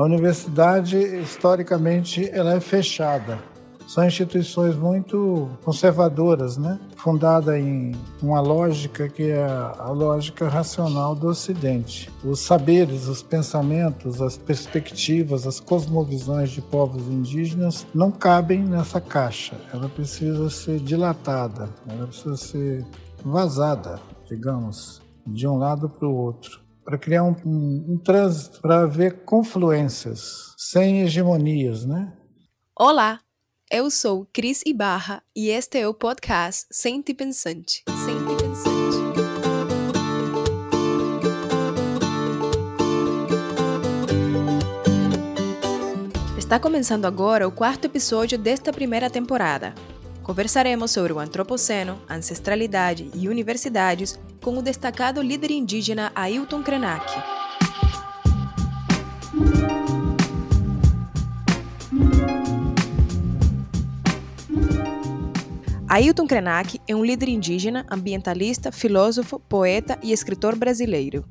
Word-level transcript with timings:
A 0.00 0.04
universidade, 0.04 0.96
historicamente, 0.96 2.26
ela 2.32 2.54
é 2.54 2.60
fechada. 2.60 3.38
São 3.86 4.02
instituições 4.06 4.74
muito 4.74 5.50
conservadoras, 5.62 6.56
né? 6.56 6.80
fundada 6.96 7.58
em 7.58 7.92
uma 8.22 8.40
lógica 8.40 9.10
que 9.10 9.24
é 9.24 9.44
a 9.44 9.90
lógica 9.90 10.48
racional 10.48 11.14
do 11.14 11.26
Ocidente. 11.26 12.10
Os 12.24 12.40
saberes, 12.40 13.08
os 13.08 13.22
pensamentos, 13.22 14.22
as 14.22 14.38
perspectivas, 14.38 15.46
as 15.46 15.60
cosmovisões 15.60 16.48
de 16.48 16.62
povos 16.62 17.06
indígenas 17.06 17.86
não 17.94 18.10
cabem 18.10 18.64
nessa 18.64 19.02
caixa. 19.02 19.54
Ela 19.70 19.90
precisa 19.90 20.48
ser 20.48 20.80
dilatada, 20.80 21.68
ela 21.86 22.06
precisa 22.06 22.38
ser 22.38 22.86
vazada, 23.22 24.00
digamos, 24.26 25.02
de 25.26 25.46
um 25.46 25.58
lado 25.58 25.90
para 25.90 26.08
o 26.08 26.14
outro 26.14 26.69
para 26.90 26.98
criar 26.98 27.22
um, 27.22 27.36
um, 27.46 27.84
um 27.90 27.98
trânsito, 27.98 28.60
para 28.60 28.80
haver 28.80 29.22
confluências, 29.24 30.56
sem 30.58 31.02
hegemonias, 31.02 31.86
né? 31.86 32.12
Olá, 32.76 33.20
eu 33.70 33.88
sou 33.92 34.26
Cris 34.32 34.60
Ibarra 34.66 35.22
e 35.34 35.50
este 35.50 35.78
é 35.78 35.86
o 35.86 35.94
podcast 35.94 36.66
Sente 36.68 37.14
Pensante. 37.14 37.84
Sente 38.04 38.42
Pensante. 38.42 38.80
Está 46.36 46.58
começando 46.58 47.04
agora 47.04 47.46
o 47.46 47.52
quarto 47.52 47.84
episódio 47.84 48.36
desta 48.36 48.72
primeira 48.72 49.08
temporada. 49.08 49.72
Conversaremos 50.24 50.90
sobre 50.90 51.12
o 51.12 51.20
antropoceno, 51.20 52.02
ancestralidade 52.10 53.08
e 53.14 53.28
universidades 53.28 54.18
com 54.40 54.56
o 54.56 54.62
destacado 54.62 55.20
líder 55.20 55.50
indígena 55.50 56.10
Ailton 56.14 56.62
Krenak. 56.62 57.06
Ailton 65.88 66.26
Krenak 66.26 66.80
é 66.86 66.94
um 66.94 67.04
líder 67.04 67.28
indígena, 67.28 67.84
ambientalista, 67.90 68.70
filósofo, 68.70 69.40
poeta 69.40 69.98
e 70.02 70.12
escritor 70.12 70.56
brasileiro. 70.56 71.24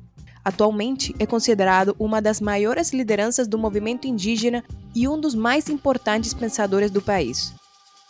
Atualmente 0.44 1.14
é 1.18 1.26
considerado 1.26 1.96
uma 1.98 2.20
das 2.20 2.40
maiores 2.40 2.92
lideranças 2.92 3.48
do 3.48 3.58
movimento 3.58 4.06
indígena 4.06 4.62
e 4.94 5.08
um 5.08 5.18
dos 5.18 5.34
mais 5.34 5.68
importantes 5.68 6.32
pensadores 6.32 6.90
do 6.90 7.02
país. 7.02 7.54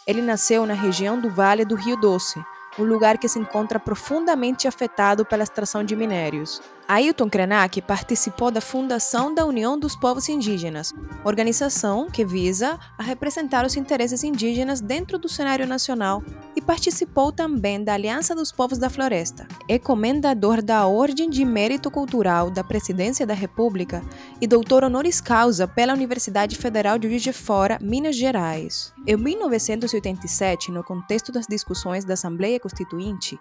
Ele 0.07 0.21
nasceu 0.21 0.67
na 0.67 0.75
região 0.75 1.21
do 1.21 1.31
Vale 1.31 1.65
do 1.65 1.77
Rio 1.77 1.97
Doce, 1.97 2.41
um 2.79 2.85
lugar 2.85 3.19
que 3.19 3.29
se 3.29 3.39
encontra 3.39 3.79
profundamente 3.79 4.69
afetado 4.69 5.25
pela 5.25 5.43
extração 5.43 5.83
de 5.85 5.97
minérios. 5.97 6.63
Ailton 6.89 7.31
Krenak 7.31 7.81
participou 7.83 8.51
da 8.51 8.61
fundação 8.61 9.33
da 9.33 9.47
União 9.47 9.79
dos 9.79 9.95
Povos 9.95 10.29
Indígenas, 10.29 10.93
organização 11.25 12.11
que 12.11 12.25
visa 12.25 12.81
a 12.99 13.03
representar 13.05 13.65
os 13.65 13.77
interesses 13.77 14.25
indígenas 14.25 14.81
dentro 14.81 15.17
do 15.17 15.29
cenário 15.29 15.69
nacional, 15.69 16.21
e 16.57 16.61
participou 16.61 17.31
também 17.31 17.85
da 17.85 17.95
Aliança 17.95 18.35
dos 18.35 18.51
Povos 18.51 18.77
da 18.77 18.91
Floresta. 18.91 19.47
É 19.69 19.79
comendador 19.79 20.61
da 20.61 20.85
Ordem 20.87 21.31
de 21.31 21.45
Mérito 21.45 21.93
Cultural 21.93 22.51
da 22.51 22.65
Presidência 22.65 23.25
da 23.25 23.35
República 23.35 24.03
e 24.41 24.47
doutor 24.49 24.83
honoris 24.83 25.21
causa 25.21 25.69
pela 25.69 25.93
Universidade 25.93 26.57
Federal 26.57 26.99
de 26.99 27.09
Juiz 27.09 27.23
de 27.23 27.33
Fora, 27.33 27.79
Minas 27.81 28.17
Gerais. 28.17 28.93
Em 29.07 29.17
1987, 29.17 30.73
no 30.73 30.83
contexto 30.83 31.31
das 31.31 31.47
discussões 31.47 32.05
da 32.05 32.15
Assembleia 32.15 32.59
Constituinte, 32.61 33.39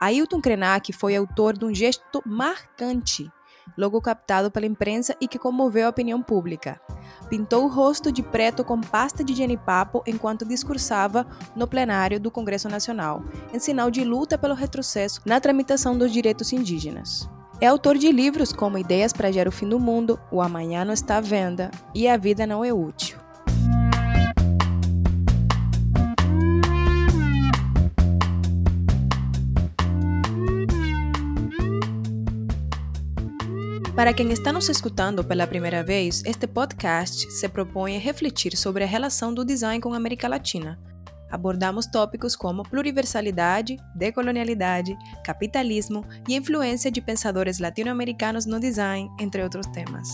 Ailton 0.00 0.40
Krenak 0.40 0.92
foi 0.92 1.16
autor 1.16 1.56
de 1.56 1.64
um 1.64 1.74
gesto 1.74 2.22
marcante, 2.24 3.30
logo 3.76 4.00
captado 4.00 4.50
pela 4.50 4.66
imprensa 4.66 5.16
e 5.20 5.28
que 5.28 5.38
comoveu 5.38 5.86
a 5.86 5.90
opinião 5.90 6.22
pública. 6.22 6.80
Pintou 7.28 7.64
o 7.64 7.68
rosto 7.68 8.10
de 8.10 8.22
preto 8.22 8.64
com 8.64 8.80
pasta 8.80 9.22
de 9.22 9.34
genipapo 9.34 10.02
enquanto 10.06 10.44
discursava 10.44 11.26
no 11.54 11.66
plenário 11.66 12.18
do 12.18 12.30
Congresso 12.30 12.68
Nacional, 12.68 13.22
em 13.52 13.58
sinal 13.58 13.90
de 13.90 14.04
luta 14.04 14.36
pelo 14.36 14.54
retrocesso 14.54 15.20
na 15.24 15.40
tramitação 15.40 15.96
dos 15.96 16.12
direitos 16.12 16.52
indígenas. 16.52 17.28
É 17.60 17.66
autor 17.66 17.98
de 17.98 18.10
livros 18.10 18.52
como 18.52 18.78
Ideias 18.78 19.12
para 19.12 19.30
Gerar 19.30 19.48
o 19.48 19.52
Fim 19.52 19.68
do 19.68 19.78
Mundo, 19.78 20.18
O 20.30 20.40
Amanhã 20.40 20.82
Não 20.82 20.94
Está 20.94 21.18
à 21.18 21.20
Venda 21.20 21.70
e 21.94 22.08
A 22.08 22.16
Vida 22.16 22.46
Não 22.46 22.64
é 22.64 22.72
Útil. 22.72 23.18
Para 34.00 34.14
quem 34.14 34.32
está 34.32 34.50
nos 34.50 34.66
escutando 34.70 35.22
pela 35.22 35.46
primeira 35.46 35.84
vez, 35.84 36.22
este 36.24 36.46
podcast 36.46 37.30
se 37.30 37.46
propõe 37.50 37.98
a 37.98 38.00
refletir 38.00 38.56
sobre 38.56 38.82
a 38.82 38.86
relação 38.86 39.34
do 39.34 39.44
design 39.44 39.78
com 39.78 39.92
a 39.92 39.98
América 39.98 40.26
Latina. 40.26 40.80
Abordamos 41.30 41.84
tópicos 41.84 42.34
como 42.34 42.62
pluriversalidade, 42.62 43.76
decolonialidade, 43.94 44.96
capitalismo 45.22 46.02
e 46.26 46.34
influência 46.34 46.90
de 46.90 47.02
pensadores 47.02 47.58
latino-americanos 47.58 48.46
no 48.46 48.58
design, 48.58 49.10
entre 49.20 49.42
outros 49.42 49.66
temas. 49.66 50.08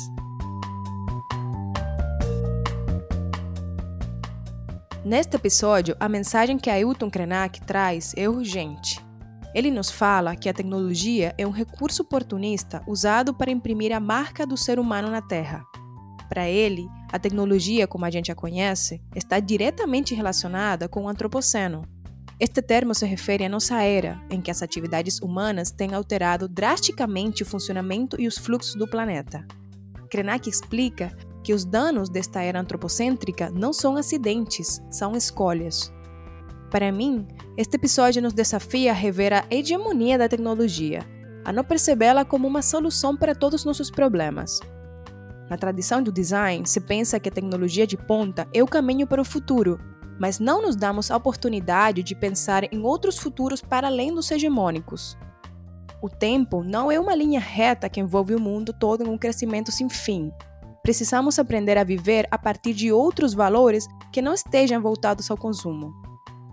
Neste 5.05 5.37
episódio, 5.37 5.97
a 6.01 6.09
mensagem 6.09 6.59
que 6.59 6.71
Ailton 6.71 7.09
Krenak 7.09 7.61
traz 7.61 8.13
é 8.17 8.29
urgente. 8.29 9.07
Ele 9.55 9.71
nos 9.71 9.91
fala 9.91 10.37
que 10.37 10.49
a 10.49 10.55
tecnologia 10.55 11.35
é 11.39 11.47
um 11.47 11.51
recurso 11.51 12.03
oportunista 12.03 12.83
usado 12.87 13.35
para 13.35 13.51
imprimir 13.51 13.93
a 13.93 14.01
marca 14.01 14.47
do 14.47 14.57
ser 14.57 14.79
humano 14.79 15.11
na 15.11 15.23
Terra. 15.23 15.65
Para 16.29 16.49
ele, 16.49 16.89
a 17.13 17.19
tecnologia, 17.19 17.87
como 17.87 18.05
a 18.05 18.11
gente 18.11 18.33
a 18.33 18.35
conhece, 18.35 19.01
está 19.15 19.39
diretamente 19.41 20.15
relacionada 20.15 20.89
com 20.89 21.05
o 21.05 21.09
antropoceno. 21.09 21.83
Este 22.39 22.61
termo 22.61 22.95
se 22.95 23.07
refere 23.07 23.45
à 23.45 23.49
nossa 23.49 23.83
era, 23.83 24.21
em 24.29 24.43
que 24.43 24.51
as 24.51 24.61
atividades 24.61 25.21
humanas 25.21 25.71
têm 25.71 25.95
alterado 25.95 26.47
drasticamente 26.49 27.43
o 27.43 27.47
funcionamento 27.47 28.21
e 28.21 28.27
os 28.27 28.37
fluxos 28.37 28.75
do 28.75 28.87
planeta. 28.87 29.47
Krenak 30.11 30.49
explica 30.49 31.17
que 31.43 31.55
os 31.55 31.65
danos 31.65 32.09
desta 32.09 32.43
era 32.43 32.61
antropocêntrica 32.61 33.51
não 33.51 33.73
são 33.73 33.97
acidentes, 33.97 34.83
são 34.91 35.17
escolhas. 35.17 35.93
Para 36.71 36.91
mim, 36.91 37.27
este 37.57 37.77
episódio 37.77 38.21
nos 38.21 38.33
desafia 38.33 38.91
a 38.91 38.95
rever 38.95 39.33
a 39.33 39.45
hegemonia 39.51 40.19
da 40.19 40.29
tecnologia, 40.29 41.01
a 41.45 41.53
não 41.53 41.63
percebê-la 41.63 42.25
como 42.25 42.49
uma 42.49 42.61
solução 42.61 43.17
para 43.17 43.35
todos 43.35 43.61
os 43.61 43.65
nossos 43.65 43.91
problemas. 43.91 44.59
Na 45.49 45.57
tradição 45.57 46.03
do 46.03 46.11
design, 46.11 46.67
se 46.67 46.81
pensa 46.81 47.21
que 47.21 47.29
a 47.29 47.33
tecnologia 47.33 47.87
de 47.87 47.97
ponta 47.97 48.49
é 48.53 48.63
o 48.63 48.67
caminho 48.67 49.07
para 49.07 49.23
o 49.23 49.25
futuro, 49.25 49.79
mas 50.19 50.41
não 50.41 50.61
nos 50.61 50.75
damos 50.75 51.11
a 51.11 51.17
oportunidade 51.17 52.03
de 52.03 52.17
pensar 52.17 52.65
em 52.73 52.83
outros 52.83 53.17
futuros 53.17 53.63
para 53.63 53.87
além 53.87 54.13
dos 54.13 54.29
hegemônicos. 54.31 55.17
O 56.03 56.09
tempo 56.09 56.65
não 56.65 56.91
é 56.91 56.99
uma 56.99 57.15
linha 57.15 57.41
reta 57.41 57.89
que 57.89 58.01
envolve 58.01 58.35
o 58.35 58.41
mundo 58.41 58.73
todo 58.73 59.05
em 59.05 59.09
um 59.09 59.17
crescimento 59.17 59.71
sem 59.71 59.89
fim. 59.89 60.33
Precisamos 60.83 61.39
aprender 61.39 61.79
a 61.79 61.85
viver 61.85 62.27
a 62.31 62.39
partir 62.39 62.75
de 62.75 62.93
outros 62.93 63.35
valores 63.35 63.87
que 64.13 64.21
não 64.23 64.35
estejam 64.35 64.81
voltados 64.83 65.31
ao 65.31 65.37
consumo. 65.37 66.06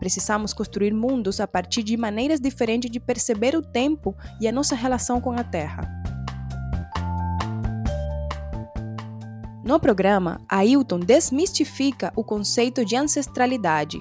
Precisamos 0.04 0.52
construir 0.54 0.94
mundos 0.94 1.40
a 1.40 1.48
partir 1.48 1.82
de 1.82 1.96
maneiras 1.96 2.42
diferentes 2.42 2.92
de 2.92 3.00
perceber 3.00 3.56
o 3.56 3.62
tempo 3.62 4.14
e 4.42 4.50
a 4.50 4.52
nossa 4.52 4.76
relação 4.76 5.22
com 5.22 5.32
a 5.32 5.46
Terra. 5.46 5.90
No 9.64 9.80
programa, 9.80 10.42
Ailton 10.50 11.00
desmistifica 11.00 12.12
o 12.18 12.22
conceito 12.22 12.84
de 12.84 12.98
ancestralidade. 12.98 13.98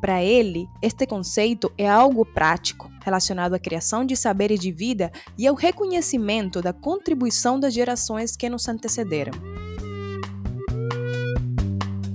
Para 0.00 0.22
ele, 0.22 0.68
este 0.80 1.04
conceito 1.04 1.72
é 1.76 1.88
algo 1.88 2.24
prático, 2.24 2.88
relacionado 3.02 3.54
à 3.54 3.58
criação 3.58 4.04
de 4.04 4.14
saberes 4.14 4.60
de 4.60 4.70
vida 4.70 5.10
e 5.36 5.48
ao 5.48 5.56
reconhecimento 5.56 6.62
da 6.62 6.72
contribuição 6.72 7.58
das 7.58 7.74
gerações 7.74 8.36
que 8.36 8.48
nos 8.48 8.68
antecederam. 8.68 9.34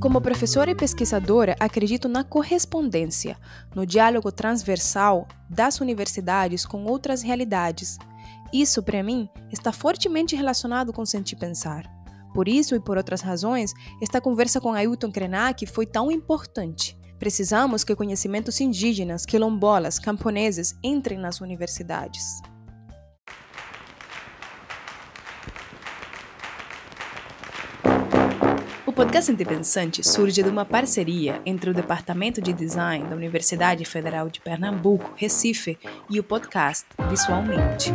Como 0.05 0.21
professora 0.21 0.69
e 0.69 0.75
pesquisadora, 0.75 1.55
acredito 1.59 2.07
na 2.07 2.23
correspondência, 2.23 3.35
no 3.73 3.87
diálogo 3.87 4.31
transversal 4.31 5.27
das 5.49 5.79
universidades 5.81 6.63
com 6.63 6.85
outras 6.85 7.23
realidades. 7.23 7.97
Isso, 8.53 8.83
para 8.83 9.01
mim, 9.01 9.27
está 9.51 9.71
fortemente 9.71 10.35
relacionado 10.35 10.93
com 10.93 11.03
sentir 11.07 11.37
pensar. 11.37 11.91
Por 12.35 12.47
isso 12.47 12.75
e 12.75 12.79
por 12.79 12.97
outras 12.97 13.21
razões, 13.21 13.73
esta 13.99 14.21
conversa 14.21 14.61
com 14.61 14.73
Ailton 14.73 15.11
Krenak 15.11 15.65
foi 15.65 15.87
tão 15.87 16.11
importante. 16.11 16.95
Precisamos 17.17 17.83
que 17.83 17.95
conhecimentos 17.95 18.61
indígenas, 18.61 19.25
quilombolas, 19.25 19.97
camponeses 19.97 20.75
entrem 20.83 21.17
nas 21.17 21.41
universidades. 21.41 22.43
Podcast 28.95 29.29
Independente 29.29 30.07
surge 30.07 30.41
de 30.41 30.47
uma 30.47 30.63
parceria 30.63 31.41
entre 31.45 31.69
o 31.69 31.73
Departamento 31.73 32.41
de 32.41 32.53
Design 32.53 33.05
da 33.09 33.15
Universidade 33.15 33.83
Federal 33.83 34.29
de 34.29 34.39
Pernambuco, 34.39 35.11
Recife, 35.17 35.77
e 36.09 36.17
o 36.17 36.23
podcast 36.23 36.85
Visualmente. 37.09 37.91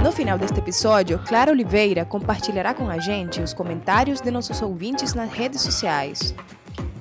No 0.00 0.12
final 0.12 0.38
deste 0.38 0.60
episódio, 0.60 1.18
Clara 1.26 1.50
Oliveira 1.50 2.04
compartilhará 2.04 2.72
com 2.72 2.88
a 2.88 3.00
gente 3.00 3.40
os 3.40 3.52
comentários 3.52 4.20
de 4.20 4.30
nossos 4.30 4.62
ouvintes 4.62 5.12
nas 5.12 5.32
redes 5.32 5.62
sociais. 5.62 6.32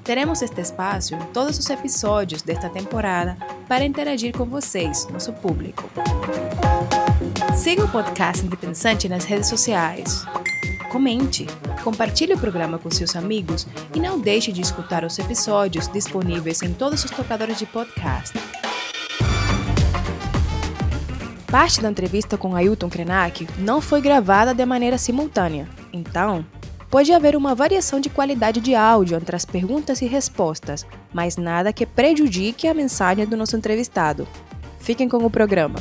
Teremos 0.03 0.41
este 0.41 0.61
espaço 0.61 1.13
em 1.13 1.19
todos 1.31 1.59
os 1.59 1.69
episódios 1.69 2.41
desta 2.41 2.69
temporada 2.69 3.37
para 3.67 3.85
interagir 3.85 4.35
com 4.35 4.45
vocês, 4.45 5.07
nosso 5.11 5.31
público. 5.31 5.87
Siga 7.55 7.85
o 7.85 7.91
podcast 7.91 8.43
Independente 8.43 9.07
nas 9.07 9.25
redes 9.25 9.47
sociais. 9.47 10.25
Comente, 10.95 11.45
compartilhe 11.83 12.35
o 12.35 12.37
programa 12.37 12.79
com 12.79 12.89
seus 12.89 13.17
amigos 13.17 13.67
e 13.93 13.99
não 13.99 14.17
deixe 14.17 14.49
de 14.49 14.61
escutar 14.61 15.03
os 15.03 15.19
episódios 15.19 15.89
disponíveis 15.89 16.61
em 16.61 16.71
todos 16.71 17.03
os 17.03 17.11
tocadores 17.11 17.59
de 17.59 17.65
podcast. 17.65 18.33
Parte 21.51 21.81
da 21.81 21.89
entrevista 21.89 22.37
com 22.37 22.55
Ailton 22.55 22.87
Krenak 22.89 23.45
não 23.57 23.81
foi 23.81 23.99
gravada 23.99 24.53
de 24.53 24.65
maneira 24.65 24.97
simultânea, 24.97 25.67
então 25.91 26.45
Pode 26.89 27.11
haver 27.11 27.35
uma 27.35 27.53
variação 27.53 27.99
de 27.99 28.09
qualidade 28.09 28.61
de 28.61 28.73
áudio 28.73 29.17
entre 29.17 29.35
as 29.35 29.43
perguntas 29.43 30.01
e 30.01 30.05
respostas, 30.05 30.85
mas 31.13 31.35
nada 31.35 31.73
que 31.73 31.85
prejudique 31.85 32.69
a 32.69 32.73
mensagem 32.73 33.25
do 33.25 33.35
nosso 33.35 33.57
entrevistado. 33.57 34.25
Fiquem 34.79 35.09
com 35.09 35.17
o 35.17 35.29
programa. 35.29 35.75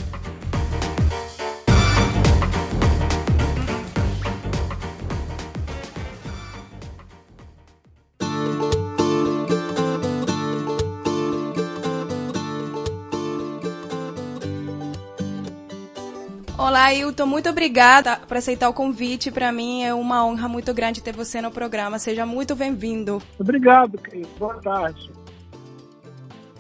Olá, 16.85 16.93
Hilton. 16.93 17.25
Muito 17.25 17.49
obrigada 17.49 18.17
por 18.29 18.37
aceitar 18.37 18.69
o 18.69 18.75
convite. 18.75 19.31
Para 19.31 19.51
mim 19.51 19.83
é 19.83 19.95
uma 19.95 20.23
honra 20.27 20.47
muito 20.51 20.75
grande 20.75 21.03
ter 21.03 21.15
você 21.15 21.41
no 21.41 21.51
programa. 21.51 21.99
Seja 21.99 22.27
muito 22.27 22.55
bem-vindo. 22.55 23.23
Obrigado, 23.41 23.97
Cris. 23.97 24.29
Boa 24.39 24.61
tarde. 24.61 25.11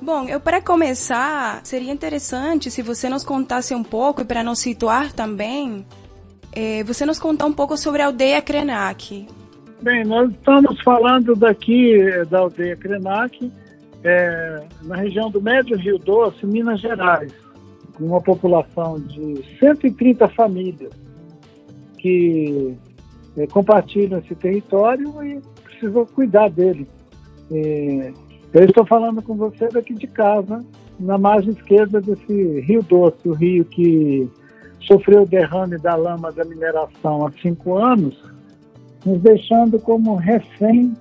Bom, 0.00 0.26
eu 0.26 0.40
para 0.40 0.62
começar, 0.62 1.60
seria 1.62 1.92
interessante 1.92 2.70
se 2.70 2.80
você 2.80 3.10
nos 3.10 3.22
contasse 3.22 3.74
um 3.74 3.82
pouco, 3.82 4.22
e 4.22 4.24
para 4.24 4.42
nos 4.42 4.60
situar 4.60 5.12
também, 5.12 5.84
é, 6.54 6.82
você 6.84 7.04
nos 7.04 7.18
contar 7.18 7.44
um 7.44 7.52
pouco 7.52 7.76
sobre 7.76 8.00
a 8.00 8.06
aldeia 8.06 8.40
Krenak. 8.40 9.28
Bem, 9.82 10.06
nós 10.06 10.30
estamos 10.30 10.80
falando 10.80 11.36
daqui 11.36 12.00
eh, 12.00 12.24
da 12.24 12.38
aldeia 12.38 12.74
Krenak, 12.76 13.52
é, 14.02 14.64
na 14.84 14.96
região 14.96 15.30
do 15.30 15.42
Médio 15.42 15.76
Rio 15.76 15.98
Doce, 15.98 16.46
Minas 16.46 16.80
Gerais 16.80 17.43
uma 18.00 18.20
população 18.20 18.98
de 19.00 19.44
130 19.58 20.28
famílias 20.28 20.92
que 21.98 22.76
é, 23.36 23.46
compartilham 23.46 24.18
esse 24.18 24.34
território 24.34 25.22
e 25.24 25.40
precisam 25.62 26.04
cuidar 26.06 26.50
dele. 26.50 26.86
É, 27.50 28.12
eu 28.52 28.64
estou 28.64 28.86
falando 28.86 29.22
com 29.22 29.34
você 29.34 29.68
daqui 29.68 29.94
de 29.94 30.06
casa, 30.06 30.64
na 30.98 31.18
margem 31.18 31.50
esquerda 31.50 32.00
desse 32.00 32.60
Rio 32.60 32.82
Doce, 32.82 33.28
o 33.28 33.32
rio 33.32 33.64
que 33.64 34.30
sofreu 34.80 35.26
derrame 35.26 35.78
da 35.78 35.94
lama 35.94 36.30
da 36.30 36.44
mineração 36.44 37.26
há 37.26 37.32
cinco 37.42 37.76
anos, 37.76 38.22
nos 39.04 39.20
deixando 39.20 39.78
como 39.80 40.14
refém 40.14 40.94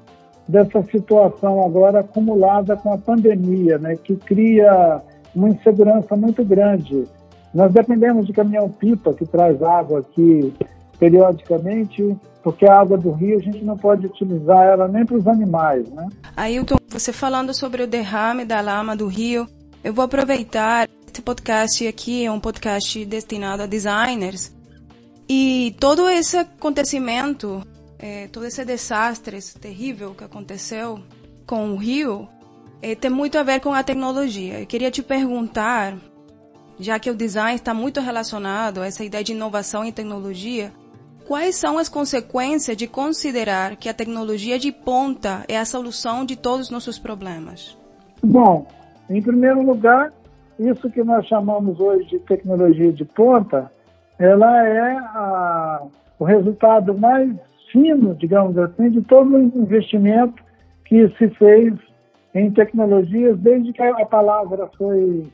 dessa 0.47 0.81
situação 0.83 1.63
agora 1.63 1.99
acumulada 1.99 2.75
com 2.75 2.93
a 2.93 2.97
pandemia, 2.97 3.77
né, 3.77 3.95
que 3.95 4.15
cria 4.15 5.01
uma 5.35 5.49
insegurança 5.49 6.15
muito 6.15 6.43
grande. 6.43 7.05
Nós 7.53 7.71
dependemos 7.71 8.25
de 8.25 8.33
caminhão-pipa 8.33 9.13
que 9.13 9.25
traz 9.25 9.61
água 9.61 9.99
aqui 9.99 10.53
periodicamente, 10.99 12.15
porque 12.43 12.65
a 12.65 12.79
água 12.79 12.97
do 12.97 13.11
rio 13.11 13.37
a 13.37 13.41
gente 13.41 13.63
não 13.63 13.77
pode 13.77 14.05
utilizar 14.05 14.65
ela 14.65 14.87
nem 14.87 15.05
para 15.05 15.17
os 15.17 15.27
animais, 15.27 15.87
né? 15.89 16.07
Ailton, 16.35 16.77
você 16.89 17.11
falando 17.11 17.53
sobre 17.53 17.83
o 17.83 17.87
derrame 17.87 18.45
da 18.45 18.61
lama 18.61 18.95
do 18.95 19.07
rio, 19.07 19.47
eu 19.83 19.93
vou 19.93 20.05
aproveitar 20.05 20.87
esse 21.13 21.21
podcast 21.21 21.87
aqui 21.87 22.25
é 22.25 22.31
um 22.31 22.39
podcast 22.39 23.05
destinado 23.05 23.61
a 23.61 23.65
designers 23.67 24.51
e 25.29 25.75
todo 25.79 26.09
esse 26.09 26.37
acontecimento, 26.37 27.61
é, 27.99 28.27
todo 28.27 28.45
esse 28.45 28.65
desastre 28.65 29.37
esse 29.37 29.57
terrível 29.59 30.15
que 30.15 30.23
aconteceu 30.23 30.99
com 31.45 31.71
o 31.71 31.77
rio, 31.77 32.27
é, 32.83 32.95
tem 32.95 33.09
muito 33.09 33.37
a 33.37 33.43
ver 33.43 33.61
com 33.61 33.73
a 33.73 33.81
tecnologia. 33.81 34.59
Eu 34.59 34.67
queria 34.67 34.91
te 34.91 35.01
perguntar, 35.01 35.95
já 36.77 36.99
que 36.99 37.09
o 37.09 37.15
design 37.15 37.55
está 37.55 37.73
muito 37.73 38.01
relacionado 38.01 38.81
a 38.81 38.85
essa 38.85 39.05
ideia 39.05 39.23
de 39.23 39.31
inovação 39.31 39.85
e 39.85 39.91
tecnologia, 39.91 40.69
quais 41.25 41.55
são 41.55 41.77
as 41.77 41.87
consequências 41.87 42.75
de 42.75 42.85
considerar 42.85 43.77
que 43.77 43.87
a 43.87 43.93
tecnologia 43.93 44.59
de 44.59 44.69
ponta 44.69 45.45
é 45.47 45.57
a 45.57 45.63
solução 45.63 46.25
de 46.25 46.35
todos 46.35 46.65
os 46.65 46.69
nossos 46.69 46.99
problemas? 46.99 47.77
Bom, 48.21 48.67
em 49.09 49.21
primeiro 49.21 49.61
lugar, 49.61 50.11
isso 50.59 50.89
que 50.89 51.03
nós 51.05 51.25
chamamos 51.25 51.79
hoje 51.79 52.09
de 52.09 52.19
tecnologia 52.19 52.91
de 52.91 53.05
ponta, 53.05 53.71
ela 54.19 54.67
é 54.67 54.91
a, 54.97 55.83
o 56.19 56.25
resultado 56.25 56.97
mais 56.97 57.31
fino, 57.71 58.13
digamos 58.13 58.57
assim, 58.57 58.89
de 58.89 59.01
todo 59.03 59.37
o 59.37 59.41
investimento 59.41 60.43
que 60.83 61.07
se 61.17 61.29
fez 61.29 61.73
em 62.33 62.51
tecnologias 62.51 63.37
desde 63.39 63.73
que 63.73 63.81
a 63.81 64.05
palavra 64.05 64.67
foi 64.77 65.27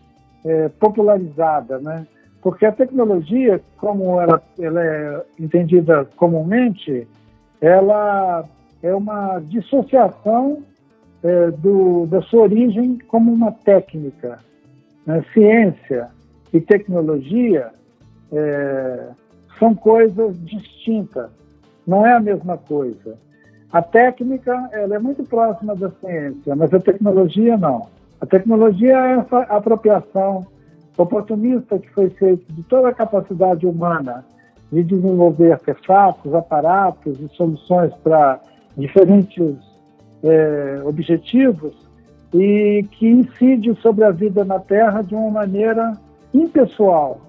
é, 0.45 0.69
popularizada, 0.69 1.79
né? 1.79 2.05
Porque 2.41 2.65
a 2.65 2.71
tecnologia, 2.71 3.61
como 3.77 4.19
ela, 4.19 4.41
ela 4.57 4.83
é 4.83 5.23
entendida 5.37 6.05
comumente, 6.15 7.07
ela 7.59 8.45
é 8.81 8.93
uma 8.95 9.39
dissociação 9.39 10.63
é, 11.21 11.51
do, 11.51 12.05
da 12.07 12.21
sua 12.21 12.43
origem 12.43 12.97
como 13.07 13.31
uma 13.31 13.51
técnica. 13.51 14.39
Né? 15.05 15.23
Ciência 15.33 16.09
e 16.53 16.61
tecnologia 16.61 17.71
é, 18.31 19.09
são 19.57 19.75
coisas 19.75 20.39
distintas, 20.45 21.29
não 21.85 22.05
é 22.05 22.13
a 22.13 22.19
mesma 22.19 22.57
coisa. 22.57 23.17
A 23.71 23.81
técnica 23.81 24.69
ela 24.71 24.95
é 24.95 24.99
muito 24.99 25.23
próxima 25.23 25.75
da 25.75 25.91
ciência, 25.91 26.55
mas 26.55 26.73
a 26.73 26.79
tecnologia 26.79 27.55
não. 27.55 27.87
A 28.19 28.25
tecnologia 28.25 28.97
é 28.97 29.11
essa 29.19 29.39
apropriação 29.41 30.45
oportunista 30.97 31.77
que 31.77 31.89
foi 31.91 32.09
feita 32.09 32.43
de 32.51 32.63
toda 32.63 32.89
a 32.89 32.93
capacidade 32.93 33.65
humana 33.65 34.25
de 34.71 34.83
desenvolver 34.83 35.53
artefatos, 35.53 36.33
aparatos 36.33 37.19
e 37.19 37.29
soluções 37.35 37.93
para 38.03 38.39
diferentes 38.75 39.55
é, 40.23 40.81
objetivos 40.85 41.73
e 42.33 42.85
que 42.91 43.07
incide 43.07 43.73
sobre 43.81 44.03
a 44.03 44.11
vida 44.11 44.43
na 44.43 44.59
Terra 44.59 45.01
de 45.01 45.15
uma 45.15 45.31
maneira 45.31 45.93
impessoal, 46.33 47.21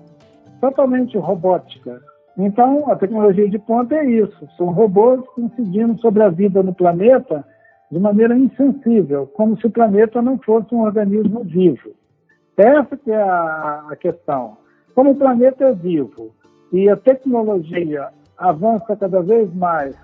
totalmente 0.61 1.16
robótica. 1.16 2.00
Então, 2.38 2.90
a 2.90 2.96
tecnologia 2.96 3.49
de 3.49 3.58
ponta 3.58 3.94
é 3.94 4.04
isso: 4.04 4.49
são 4.56 4.66
robôs 4.66 5.20
incidindo 5.37 5.99
sobre 6.00 6.22
a 6.22 6.28
vida 6.28 6.62
no 6.62 6.75
planeta 6.75 7.44
de 7.90 7.99
maneira 7.99 8.37
insensível, 8.37 9.26
como 9.34 9.58
se 9.58 9.66
o 9.66 9.70
planeta 9.70 10.22
não 10.22 10.38
fosse 10.38 10.75
um 10.75 10.82
organismo 10.82 11.42
vivo. 11.42 11.90
Essa 12.56 12.96
que 12.96 13.10
é 13.10 13.20
a, 13.20 13.87
a 13.90 13.96
questão. 13.96 14.58
Como 14.94 15.10
o 15.10 15.16
planeta 15.16 15.64
é 15.64 15.72
vivo 15.72 16.30
e 16.72 16.88
a 16.88 16.96
tecnologia 16.96 18.08
avança 18.37 18.94
cada 18.94 19.22
vez 19.22 19.52
mais 19.54 19.96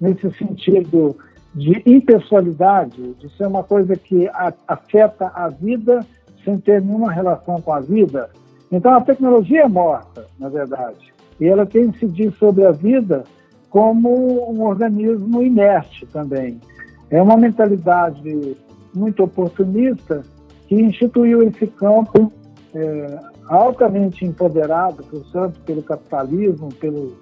nesse 0.00 0.30
sentido 0.32 1.16
de 1.54 1.82
impessoalidade, 1.86 3.14
de 3.14 3.28
ser 3.36 3.46
uma 3.46 3.62
coisa 3.62 3.96
que 3.96 4.28
a, 4.28 4.52
afeta 4.66 5.30
a 5.34 5.48
vida 5.48 6.04
sem 6.44 6.58
ter 6.58 6.82
nenhuma 6.82 7.12
relação 7.12 7.60
com 7.60 7.72
a 7.72 7.80
vida, 7.80 8.30
então 8.72 8.92
a 8.94 9.00
tecnologia 9.00 9.62
é 9.62 9.68
morta, 9.68 10.26
na 10.38 10.48
verdade 10.48 11.12
e 11.40 11.46
ela 11.46 11.64
tem 11.64 11.84
incidir 11.84 12.32
sobre 12.34 12.66
a 12.66 12.70
vida 12.70 13.24
como 13.70 14.52
um 14.52 14.62
organismo 14.62 15.42
inerte 15.42 16.06
também. 16.06 16.60
É 17.08 17.20
uma 17.22 17.36
mentalidade 17.36 18.56
muito 18.94 19.22
oportunista 19.22 20.22
que 20.66 20.74
instituiu 20.74 21.42
esse 21.42 21.66
campo 21.66 22.32
é, 22.74 23.18
altamente 23.48 24.24
empoderado, 24.24 25.02
portanto, 25.04 25.60
pelo 25.64 25.82
capitalismo, 25.82 26.68
pelo 26.74 27.16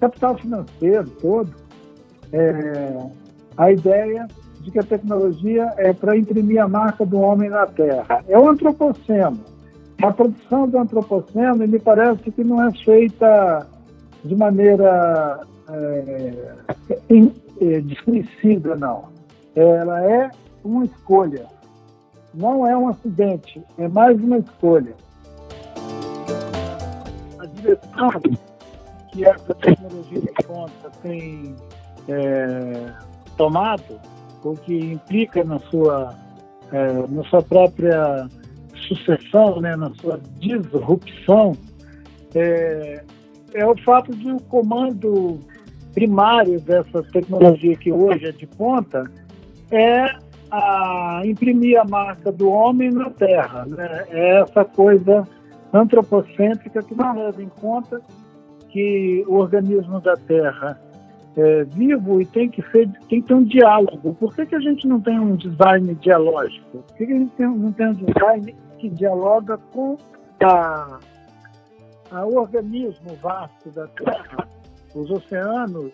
capital 0.00 0.36
financeiro 0.36 1.08
todo, 1.20 1.50
é, 2.32 2.96
a 3.56 3.72
ideia 3.72 4.26
de 4.60 4.70
que 4.70 4.78
a 4.78 4.82
tecnologia 4.82 5.72
é 5.76 5.92
para 5.92 6.16
imprimir 6.16 6.62
a 6.62 6.68
marca 6.68 7.04
do 7.04 7.18
homem 7.20 7.48
na 7.48 7.66
Terra. 7.66 8.22
É 8.28 8.38
o 8.38 8.48
antropoceno. 8.48 9.40
A 10.02 10.10
produção 10.12 10.66
do 10.66 10.78
antropoceno 10.78 11.66
me 11.68 11.78
parece 11.78 12.30
que 12.30 12.42
não 12.42 12.62
é 12.62 12.72
feita 12.72 13.66
de 14.24 14.34
maneira 14.34 15.40
é, 15.68 16.54
é, 17.60 17.80
desconhecida, 17.80 18.76
não. 18.76 19.08
Ela 19.54 20.04
é 20.04 20.30
uma 20.64 20.84
escolha. 20.84 21.46
Não 22.32 22.66
é 22.66 22.76
um 22.76 22.88
acidente, 22.88 23.62
é 23.76 23.88
mais 23.88 24.16
uma 24.22 24.38
escolha. 24.38 24.94
A 27.38 27.46
direção 27.46 28.10
que 29.12 29.24
essa 29.24 29.54
tecnologia 29.54 30.20
de 30.20 30.32
ponta 30.46 30.90
tem 31.02 31.54
é, 32.08 32.92
tomado, 33.36 34.00
o 34.44 34.54
que 34.54 34.92
implica 34.92 35.44
na 35.44 35.58
sua, 35.58 36.14
é, 36.72 37.06
na 37.08 37.24
sua 37.24 37.42
própria 37.42 38.28
sucessão, 38.94 39.60
né, 39.60 39.76
na 39.76 39.90
sua 39.94 40.20
disrupção, 40.38 41.56
é, 42.34 43.04
é 43.54 43.66
o 43.66 43.76
fato 43.82 44.14
de 44.14 44.30
o 44.30 44.40
comando 44.42 45.38
primário 45.94 46.60
dessa 46.60 47.02
tecnologia 47.04 47.76
que 47.76 47.92
hoje 47.92 48.26
é 48.26 48.32
de 48.32 48.46
ponta 48.46 49.04
é 49.70 50.16
a 50.50 51.22
imprimir 51.24 51.80
a 51.80 51.84
marca 51.84 52.32
do 52.32 52.50
homem 52.50 52.90
na 52.90 53.10
Terra. 53.10 53.66
Né? 53.66 54.04
É 54.10 54.40
essa 54.40 54.64
coisa 54.64 55.26
antropocêntrica 55.72 56.82
que 56.82 56.94
não 56.94 57.14
leva 57.14 57.42
em 57.42 57.48
conta 57.48 58.00
que 58.68 59.24
o 59.26 59.34
organismo 59.34 60.00
da 60.00 60.16
Terra 60.16 60.80
é 61.36 61.64
vivo 61.64 62.20
e 62.20 62.26
tem 62.26 62.48
que, 62.48 62.62
ser, 62.70 62.88
tem 63.08 63.22
que 63.22 63.28
ter 63.28 63.34
um 63.34 63.44
diálogo. 63.44 64.14
Por 64.14 64.34
que, 64.34 64.46
que 64.46 64.54
a 64.54 64.60
gente 64.60 64.86
não 64.86 65.00
tem 65.00 65.18
um 65.18 65.36
design 65.36 65.94
dialógico? 65.96 66.78
Por 66.78 66.96
que, 66.96 67.06
que 67.06 67.12
a 67.12 67.18
gente 67.18 67.40
não 67.40 67.72
tem 67.72 67.88
um 67.88 67.94
design 67.94 68.54
que 68.80 68.88
dialoga 68.88 69.58
com 69.72 69.98
a, 70.42 70.98
a 72.10 72.26
organismo 72.26 73.14
vasto 73.22 73.70
da 73.70 73.86
Terra, 73.88 74.48
os 74.94 75.10
oceanos, 75.10 75.92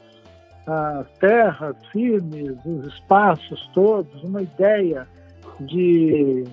as 0.66 1.08
terras 1.18 1.76
firmes, 1.90 2.56
os 2.64 2.86
espaços 2.86 3.68
todos, 3.74 4.22
uma 4.22 4.42
ideia 4.42 5.06
de 5.60 6.44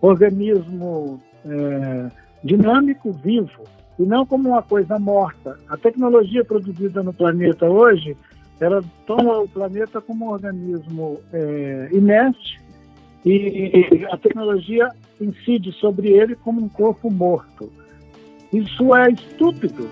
organismo 0.00 1.20
é, 1.44 2.08
dinâmico, 2.42 3.12
vivo, 3.12 3.64
e 3.98 4.02
não 4.02 4.24
como 4.24 4.48
uma 4.48 4.62
coisa 4.62 4.98
morta. 4.98 5.58
A 5.68 5.76
tecnologia 5.76 6.44
produzida 6.44 7.02
no 7.02 7.12
planeta 7.12 7.66
hoje, 7.66 8.16
ela 8.60 8.82
toma 9.06 9.40
o 9.40 9.48
planeta 9.48 10.00
como 10.00 10.26
um 10.26 10.30
organismo 10.30 11.20
é, 11.32 11.88
inerte 11.92 12.60
e 13.24 14.06
a 14.10 14.16
tecnologia 14.16 14.88
incide 15.24 15.72
sobre 15.72 16.08
ele 16.08 16.34
como 16.36 16.62
um 16.62 16.68
corpo 16.68 17.10
morto. 17.10 17.70
Isso 18.52 18.94
é 18.94 19.10
estúpido. 19.10 19.88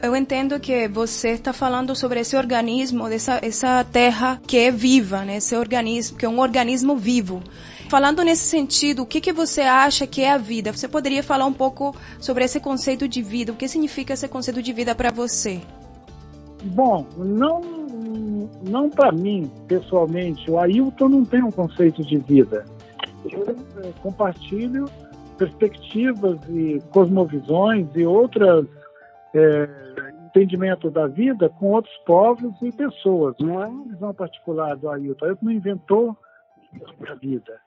Eu 0.00 0.14
entendo 0.14 0.60
que 0.60 0.86
você 0.86 1.30
está 1.30 1.52
falando 1.52 1.94
sobre 1.96 2.20
esse 2.20 2.36
organismo, 2.36 3.08
dessa 3.08 3.40
essa 3.42 3.82
terra 3.82 4.40
que 4.46 4.56
é 4.56 4.70
viva, 4.70 5.24
né? 5.24 5.38
Esse 5.38 5.56
organismo 5.56 6.16
que 6.16 6.24
é 6.24 6.28
um 6.28 6.38
organismo 6.38 6.96
vivo. 6.96 7.42
Falando 7.88 8.22
nesse 8.22 8.42
sentido, 8.42 9.02
o 9.02 9.06
que, 9.06 9.20
que 9.20 9.32
você 9.32 9.62
acha 9.62 10.06
que 10.06 10.22
é 10.22 10.30
a 10.30 10.38
vida? 10.38 10.72
Você 10.72 10.86
poderia 10.86 11.22
falar 11.22 11.46
um 11.46 11.52
pouco 11.52 11.96
sobre 12.20 12.44
esse 12.44 12.60
conceito 12.60 13.08
de 13.08 13.22
vida? 13.22 13.50
O 13.50 13.56
que 13.56 13.66
significa 13.66 14.12
esse 14.14 14.28
conceito 14.28 14.62
de 14.62 14.72
vida 14.72 14.94
para 14.94 15.10
você? 15.10 15.60
Bom, 16.62 17.06
não, 17.16 17.60
não 18.62 18.90
para 18.90 19.12
mim, 19.12 19.50
pessoalmente. 19.66 20.50
O 20.50 20.58
Ailton 20.58 21.08
não 21.08 21.24
tem 21.24 21.42
um 21.42 21.50
conceito 21.50 22.02
de 22.02 22.18
vida. 22.18 22.64
Eu 23.30 23.44
é, 23.82 23.92
compartilho 24.02 24.86
perspectivas 25.36 26.38
e 26.48 26.82
cosmovisões 26.90 27.86
e 27.94 28.04
outras 28.04 28.66
é, 29.34 29.68
entendimento 30.26 30.90
da 30.90 31.06
vida 31.06 31.48
com 31.48 31.72
outros 31.72 31.94
povos 32.06 32.54
e 32.62 32.72
pessoas. 32.72 33.34
Não 33.40 33.62
é 33.62 33.66
uma 33.66 33.84
visão 33.84 34.14
particular 34.14 34.76
do 34.76 34.88
Ailton. 34.90 35.26
Ailton 35.26 35.46
não 35.46 35.52
inventou 35.52 36.16
a 37.08 37.14
vida. 37.14 37.60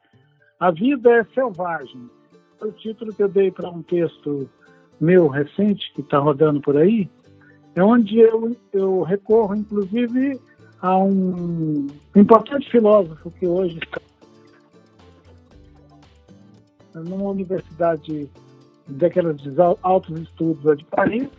A 0.59 0.71
vida 0.71 1.11
é 1.11 1.23
selvagem. 1.33 2.09
O 2.61 2.71
título 2.73 3.13
que 3.13 3.23
eu 3.23 3.29
dei 3.29 3.49
para 3.51 3.69
um 3.69 3.81
texto 3.81 4.49
meu 4.99 5.27
recente, 5.27 5.91
que 5.95 6.01
está 6.01 6.19
rodando 6.19 6.61
por 6.61 6.77
aí, 6.77 7.09
é 7.73 7.83
onde 7.83 8.19
eu, 8.19 8.55
eu 8.71 9.01
recorro, 9.01 9.55
inclusive, 9.55 10.39
a 10.81 10.97
um 10.97 11.87
importante 12.15 12.69
filósofo 12.71 13.31
que 13.31 13.45
hoje 13.45 13.79
está 13.83 14.01
numa 16.95 17.29
universidade 17.29 18.29
daquelas 18.87 19.37
de 19.37 19.49
altos 19.81 20.19
estudos 20.19 20.77
de 20.77 20.83
Paris, 20.85 21.29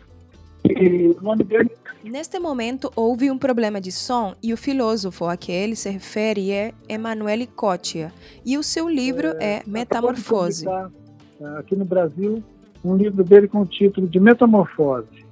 e 0.65 1.07
o 1.09 1.21
nome 1.21 1.43
dele 1.43 1.69
Neste 2.03 2.37
momento, 2.37 2.91
houve 2.97 3.31
um 3.31 3.37
problema 3.37 3.79
de 3.79 3.89
som 3.89 4.35
e 4.43 4.51
o 4.51 4.57
filósofo 4.57 5.25
a 5.25 5.37
que 5.37 5.53
ele 5.53 5.73
se 5.73 5.89
refere 5.89 6.51
é 6.51 6.73
Emanuele 6.89 7.47
Cottia, 7.47 8.11
e 8.45 8.57
o 8.57 8.63
seu 8.63 8.89
livro 8.89 9.29
é, 9.39 9.59
é 9.59 9.63
Metamorfose. 9.65 10.65
É, 10.67 11.45
aqui 11.57 11.77
no 11.77 11.85
Brasil, 11.85 12.43
um 12.83 12.97
livro 12.97 13.23
dele 13.23 13.47
com 13.47 13.61
o 13.61 13.65
título 13.65 14.05
de 14.07 14.19
Metamorfose. 14.19 15.25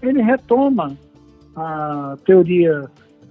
Ele 0.00 0.22
retoma 0.22 0.96
a 1.56 2.16
teoria 2.24 2.84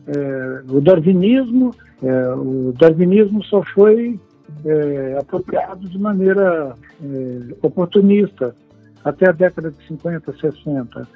é, 0.08 0.62
do 0.64 0.82
darwinismo. 0.82 1.74
É, 2.02 2.34
o 2.34 2.74
darwinismo 2.78 3.44
só 3.44 3.64
foi 3.64 4.20
é, 4.66 5.18
apropriado 5.20 5.88
de 5.88 5.98
maneira 5.98 6.76
é, 7.04 7.56
oportunista 7.62 8.56
até 9.04 9.30
a 9.30 9.32
década 9.32 9.72
de 9.72 9.88
50, 9.88 10.34
60. 10.34 11.08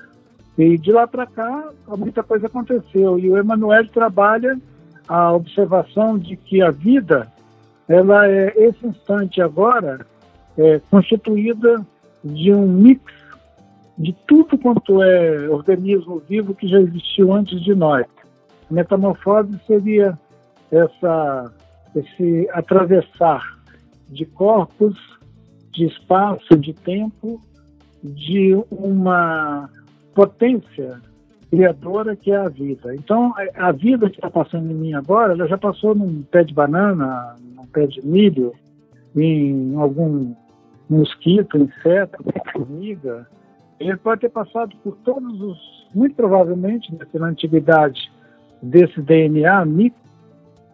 E 0.58 0.78
de 0.78 0.92
lá 0.92 1.06
para 1.08 1.26
cá, 1.26 1.70
muita 1.98 2.24
coisa 2.24 2.48
aconteceu. 2.48 3.20
E 3.20 3.30
o 3.30 3.38
Emanuel 3.38 3.88
trabalha 3.90 4.58
a 5.08 5.34
observação 5.34 6.18
de 6.18 6.36
que 6.36 6.62
a 6.62 6.72
vida, 6.72 7.28
ela 7.88 8.28
é, 8.28 8.54
esse 8.58 8.88
instante 8.88 9.42
agora, 9.42 10.06
é 10.58 10.80
constituída 10.90 11.86
de 12.24 12.54
um 12.54 12.68
mix 12.68 13.04
de 13.98 14.14
tudo 14.28 14.58
quanto 14.58 15.02
é 15.02 15.50
organismo 15.50 16.22
vivo 16.28 16.54
que 16.54 16.68
já 16.68 16.80
existiu 16.80 17.34
antes 17.34 17.62
de 17.62 17.74
nós. 17.74 18.06
Metamorfose 18.70 19.60
seria 19.66 20.18
essa, 20.72 21.54
esse 21.96 22.50
atravessar 22.52 23.42
de 24.10 24.26
corpos, 24.26 24.98
de 25.72 25.86
espaço, 25.86 26.58
de 26.58 26.74
tempo, 26.74 27.42
de 28.04 28.56
uma 28.70 29.70
potência 30.14 31.02
criadora 31.50 32.16
que 32.16 32.32
é 32.32 32.38
a 32.38 32.50
vida. 32.50 32.96
Então, 32.96 33.34
a 33.56 33.72
vida 33.72 34.10
que 34.10 34.18
está 34.18 34.30
passando 34.30 34.72
em 34.72 34.76
mim 34.76 34.94
agora, 34.94 35.34
ela 35.34 35.48
já 35.48 35.58
passou 35.58 35.96
num 35.96 36.22
pé 36.24 36.44
de 36.44 36.54
banana, 36.54 37.36
num 37.56 37.66
pé 37.68 37.88
de 37.88 38.06
milho, 38.06 38.54
em 39.16 39.76
algum 39.76 40.34
mosquito, 40.90 41.58
inseto, 41.58 42.24
formiga. 42.52 43.28
Ele 43.80 43.98
pode 43.98 44.22
ter 44.22 44.30
passado 44.30 44.76
por 44.84 44.96
todos 45.04 45.42
os, 45.42 45.88
muito 45.94 46.16
provavelmente, 46.16 46.94
na 47.14 47.28
antiguidade, 47.28 48.12
desse 48.62 49.02
DNA 49.02 49.66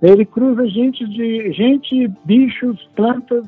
ele 0.02 0.26
cruza 0.26 0.68
gente 0.68 1.08
de 1.08 1.52
gente, 1.54 2.08
bichos, 2.26 2.90
plantas 2.96 3.46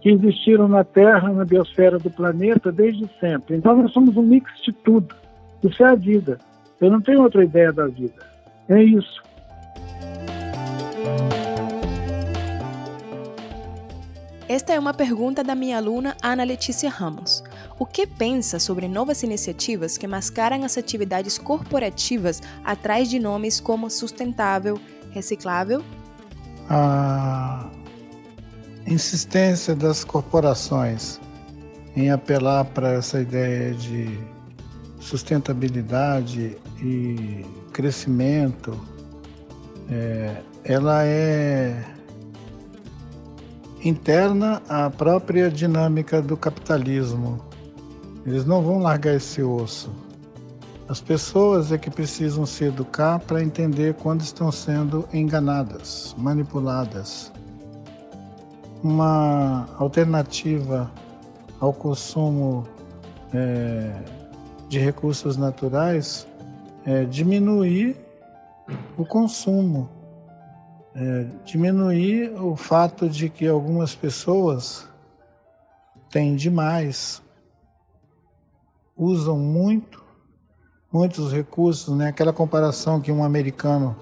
que 0.00 0.10
existiram 0.10 0.68
na 0.68 0.84
Terra, 0.84 1.32
na 1.32 1.44
biosfera 1.44 1.98
do 1.98 2.08
planeta 2.08 2.70
desde 2.70 3.10
sempre. 3.18 3.56
Então 3.56 3.76
nós 3.76 3.92
somos 3.92 4.16
um 4.16 4.22
mix 4.22 4.48
de 4.62 4.72
tudo. 4.72 5.12
Isso 5.62 5.82
é 5.82 5.88
a 5.88 5.96
vida. 5.96 6.38
Eu 6.80 6.90
não 6.90 7.00
tenho 7.00 7.22
outra 7.22 7.42
ideia 7.42 7.72
da 7.72 7.88
vida. 7.88 8.24
É 8.68 8.80
isso. 8.80 9.20
Esta 14.48 14.72
é 14.72 14.78
uma 14.78 14.94
pergunta 14.94 15.42
da 15.42 15.56
minha 15.56 15.78
aluna 15.78 16.16
Ana 16.22 16.44
Letícia 16.44 16.88
Ramos. 16.88 17.42
O 17.78 17.86
que 17.86 18.06
pensa 18.06 18.58
sobre 18.58 18.88
novas 18.88 19.22
iniciativas 19.22 19.96
que 19.96 20.06
mascaram 20.06 20.64
as 20.64 20.76
atividades 20.76 21.38
corporativas 21.38 22.42
atrás 22.64 23.08
de 23.08 23.18
nomes 23.18 23.60
como 23.60 23.88
sustentável, 23.88 24.80
reciclável? 25.12 25.84
A 26.68 27.70
insistência 28.86 29.76
das 29.76 30.02
corporações 30.02 31.20
em 31.94 32.10
apelar 32.10 32.64
para 32.64 32.92
essa 32.92 33.20
ideia 33.20 33.74
de 33.74 34.18
sustentabilidade 35.00 36.56
e 36.82 37.44
crescimento, 37.72 38.78
é, 39.90 40.36
ela 40.64 41.04
é 41.04 41.84
interna 43.84 44.62
à 44.68 44.90
própria 44.90 45.50
dinâmica 45.50 46.20
do 46.20 46.36
capitalismo. 46.36 47.47
Eles 48.28 48.44
não 48.44 48.60
vão 48.62 48.78
largar 48.78 49.14
esse 49.14 49.42
osso. 49.42 49.90
As 50.86 51.00
pessoas 51.00 51.72
é 51.72 51.78
que 51.78 51.90
precisam 51.90 52.44
se 52.44 52.64
educar 52.64 53.18
para 53.20 53.42
entender 53.42 53.94
quando 53.94 54.20
estão 54.20 54.52
sendo 54.52 55.08
enganadas, 55.14 56.14
manipuladas. 56.18 57.32
Uma 58.84 59.66
alternativa 59.78 60.90
ao 61.58 61.72
consumo 61.72 62.68
é, 63.32 63.98
de 64.68 64.78
recursos 64.78 65.38
naturais 65.38 66.26
é 66.84 67.06
diminuir 67.06 67.96
o 68.98 69.06
consumo. 69.06 69.88
é, 70.94 71.26
diminuir 71.46 72.30
o 72.34 72.56
fato 72.56 73.08
de 73.08 73.30
que 73.30 73.46
algumas 73.46 73.94
pessoas 73.94 74.86
têm 76.10 76.36
demais, 76.36 77.22
usam 78.98 79.38
muito, 79.38 80.02
muitos 80.92 81.32
recursos, 81.32 81.96
né? 81.96 82.08
Aquela 82.08 82.32
comparação 82.32 83.00
que 83.00 83.12
um 83.12 83.22
americano 83.22 83.96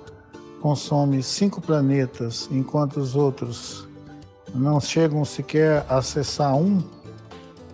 consome 0.63 1.23
cinco 1.23 1.61
planetas, 1.61 2.49
enquanto 2.51 2.97
os 2.97 3.15
outros 3.15 3.87
não 4.55 4.81
chegam 4.81 5.25
sequer 5.25 5.85
a 5.89 5.99
acessar 5.99 6.57
um, 6.57 6.83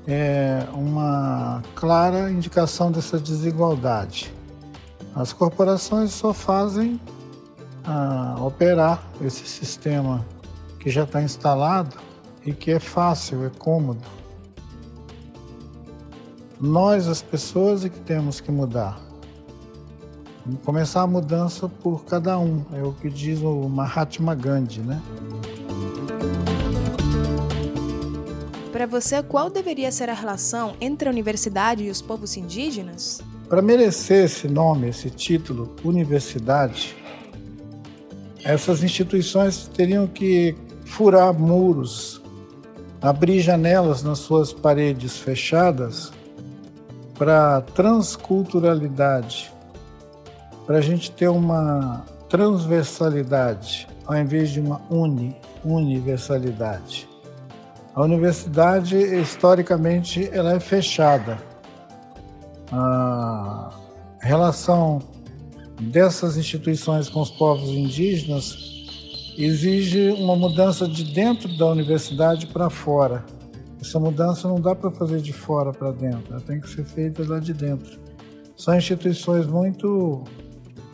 é 0.06 0.66
uma 0.72 1.62
clara 1.76 2.28
indicação 2.30 2.90
dessa 2.90 3.20
desigualdade. 3.20 4.34
As 5.14 5.32
corporações 5.32 6.10
só 6.12 6.34
fazem 6.34 7.00
ah, 7.84 8.36
operar 8.40 9.02
esse 9.20 9.46
sistema 9.46 10.24
que 10.80 10.90
já 10.90 11.04
está 11.04 11.22
instalado 11.22 11.96
e 12.44 12.52
que 12.52 12.72
é 12.72 12.80
fácil, 12.80 13.44
é 13.44 13.50
cômodo. 13.50 14.21
Nós, 16.62 17.08
as 17.08 17.20
pessoas, 17.20 17.84
é 17.84 17.88
que 17.88 17.98
temos 17.98 18.40
que 18.40 18.52
mudar. 18.52 19.00
Começar 20.64 21.02
a 21.02 21.06
mudança 21.08 21.68
por 21.68 22.04
cada 22.04 22.38
um, 22.38 22.64
é 22.72 22.80
o 22.84 22.92
que 22.92 23.10
diz 23.10 23.40
o 23.40 23.68
Mahatma 23.68 24.32
Gandhi, 24.36 24.78
né? 24.78 25.02
Para 28.70 28.86
você, 28.86 29.24
qual 29.24 29.50
deveria 29.50 29.90
ser 29.90 30.08
a 30.08 30.14
relação 30.14 30.76
entre 30.80 31.08
a 31.08 31.10
universidade 31.10 31.82
e 31.82 31.90
os 31.90 32.00
povos 32.00 32.36
indígenas? 32.36 33.20
Para 33.48 33.60
merecer 33.60 34.26
esse 34.26 34.46
nome, 34.46 34.88
esse 34.88 35.10
título, 35.10 35.74
universidade, 35.82 36.96
essas 38.44 38.84
instituições 38.84 39.66
teriam 39.66 40.06
que 40.06 40.54
furar 40.84 41.34
muros, 41.34 42.22
abrir 43.00 43.40
janelas 43.40 44.04
nas 44.04 44.20
suas 44.20 44.52
paredes 44.52 45.18
fechadas 45.18 46.12
para 47.22 47.60
transculturalidade, 47.60 49.52
para 50.66 50.78
a 50.78 50.80
gente 50.80 51.08
ter 51.12 51.28
uma 51.28 52.04
transversalidade 52.28 53.86
ao 54.04 54.16
invés 54.16 54.50
de 54.50 54.58
uma 54.58 54.82
uni, 54.90 55.36
universalidade. 55.64 57.08
A 57.94 58.02
universidade, 58.02 58.96
historicamente, 58.96 60.28
ela 60.32 60.54
é 60.54 60.58
fechada. 60.58 61.38
A 62.72 63.70
relação 64.18 64.98
dessas 65.80 66.36
instituições 66.36 67.08
com 67.08 67.20
os 67.20 67.30
povos 67.30 67.68
indígenas 67.68 68.56
exige 69.38 70.10
uma 70.10 70.34
mudança 70.34 70.88
de 70.88 71.04
dentro 71.04 71.56
da 71.56 71.66
universidade 71.66 72.48
para 72.48 72.68
fora. 72.68 73.24
Essa 73.82 73.98
mudança 73.98 74.46
não 74.46 74.60
dá 74.60 74.76
para 74.76 74.92
fazer 74.92 75.20
de 75.20 75.32
fora 75.32 75.72
para 75.72 75.90
dentro, 75.90 76.32
ela 76.32 76.40
tem 76.40 76.60
que 76.60 76.68
ser 76.68 76.84
feita 76.84 77.26
lá 77.26 77.40
de 77.40 77.52
dentro. 77.52 77.98
São 78.56 78.76
instituições 78.76 79.44
muito 79.44 80.22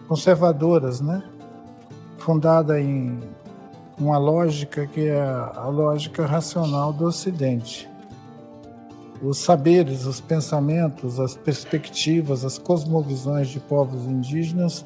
conservadoras, 0.08 1.02
né? 1.02 1.22
Fundada 2.16 2.80
em 2.80 3.20
uma 3.98 4.16
lógica 4.16 4.86
que 4.86 5.06
é 5.06 5.20
a 5.20 5.66
lógica 5.66 6.24
racional 6.24 6.90
do 6.90 7.04
Ocidente. 7.04 7.86
Os 9.20 9.36
saberes, 9.36 10.06
os 10.06 10.18
pensamentos, 10.18 11.20
as 11.20 11.36
perspectivas, 11.36 12.42
as 12.42 12.56
cosmovisões 12.56 13.48
de 13.48 13.60
povos 13.60 14.06
indígenas 14.06 14.82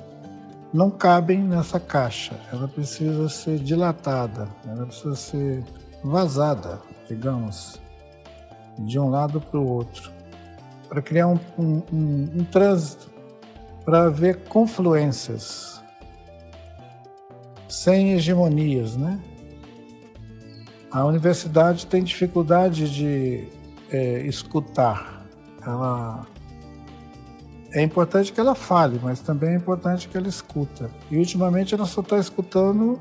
não 0.74 0.90
cabem 0.90 1.40
nessa 1.40 1.78
caixa. 1.78 2.34
Ela 2.52 2.66
precisa 2.66 3.28
ser 3.28 3.60
dilatada, 3.60 4.48
ela 4.66 4.86
precisa 4.86 5.14
ser 5.14 5.62
vazada, 6.02 6.80
digamos, 7.06 7.80
de 8.78 8.98
um 8.98 9.08
lado 9.08 9.40
para 9.40 9.58
o 9.58 9.66
outro, 9.66 10.10
para 10.88 11.02
criar 11.02 11.28
um, 11.28 11.38
um, 11.58 11.82
um, 11.92 12.30
um 12.36 12.44
trânsito, 12.44 13.10
para 13.84 14.04
haver 14.04 14.44
confluências 14.44 15.82
sem 17.68 18.12
hegemonias, 18.12 18.96
né? 18.96 19.18
A 20.90 21.04
universidade 21.06 21.86
tem 21.86 22.02
dificuldade 22.02 22.92
de 22.92 23.48
é, 23.90 24.26
escutar. 24.26 25.26
Ela 25.66 26.26
é 27.72 27.82
importante 27.82 28.30
que 28.30 28.38
ela 28.38 28.54
fale, 28.54 29.00
mas 29.02 29.20
também 29.20 29.50
é 29.50 29.56
importante 29.56 30.06
que 30.06 30.16
ela 30.16 30.28
escuta. 30.28 30.90
E 31.10 31.16
ultimamente 31.16 31.74
ela 31.74 31.86
só 31.86 32.02
está 32.02 32.18
escutando 32.18 33.00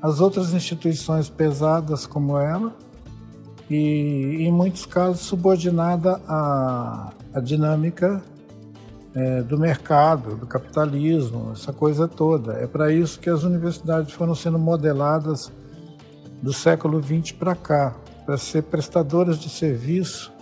as 0.00 0.20
outras 0.20 0.54
instituições 0.54 1.28
pesadas 1.28 2.06
como 2.06 2.38
ela 2.38 2.74
e 3.70 4.46
em 4.46 4.52
muitos 4.52 4.86
casos 4.86 5.20
subordinada 5.20 6.20
à, 6.26 7.12
à 7.34 7.40
dinâmica 7.40 8.22
é, 9.14 9.42
do 9.42 9.58
mercado, 9.58 10.36
do 10.36 10.46
capitalismo, 10.46 11.52
essa 11.52 11.72
coisa 11.72 12.06
toda. 12.06 12.54
É 12.54 12.66
para 12.66 12.92
isso 12.92 13.18
que 13.18 13.28
as 13.28 13.42
universidades 13.42 14.12
foram 14.12 14.34
sendo 14.34 14.58
modeladas 14.58 15.50
do 16.42 16.52
século 16.52 17.02
XX 17.02 17.32
para 17.32 17.54
cá, 17.54 17.94
para 18.24 18.38
ser 18.38 18.62
prestadoras 18.62 19.38
de 19.38 19.48
serviço 19.48 20.32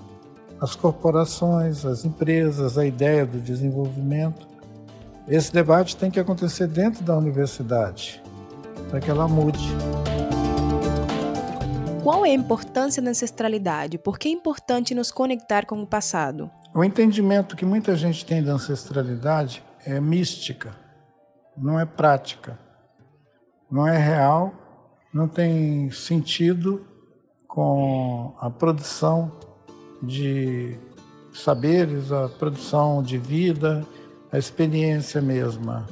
às 0.60 0.74
corporações, 0.74 1.84
às 1.84 2.04
empresas, 2.04 2.78
à 2.78 2.86
ideia 2.86 3.26
do 3.26 3.38
desenvolvimento. 3.38 4.46
Esse 5.28 5.52
debate 5.52 5.96
tem 5.96 6.10
que 6.10 6.20
acontecer 6.20 6.66
dentro 6.66 7.02
da 7.02 7.16
universidade, 7.16 8.22
para 8.90 9.00
que 9.00 9.10
ela 9.10 9.26
mude. 9.26 9.68
Qual 12.06 12.24
é 12.24 12.30
a 12.30 12.34
importância 12.34 13.02
da 13.02 13.10
ancestralidade? 13.10 13.98
Por 13.98 14.16
que 14.16 14.28
é 14.28 14.30
importante 14.30 14.94
nos 14.94 15.10
conectar 15.10 15.66
com 15.66 15.82
o 15.82 15.84
passado? 15.84 16.48
O 16.72 16.84
entendimento 16.84 17.56
que 17.56 17.64
muita 17.64 17.96
gente 17.96 18.24
tem 18.24 18.40
da 18.40 18.52
ancestralidade 18.52 19.60
é 19.84 19.98
mística, 19.98 20.72
não 21.58 21.80
é 21.80 21.84
prática, 21.84 22.56
não 23.68 23.88
é 23.88 23.98
real, 23.98 24.54
não 25.12 25.26
tem 25.26 25.90
sentido 25.90 26.86
com 27.48 28.36
a 28.38 28.48
produção 28.50 29.32
de 30.00 30.78
saberes, 31.34 32.12
a 32.12 32.28
produção 32.28 33.02
de 33.02 33.18
vida, 33.18 33.84
a 34.30 34.38
experiência 34.38 35.20
mesma 35.20 35.84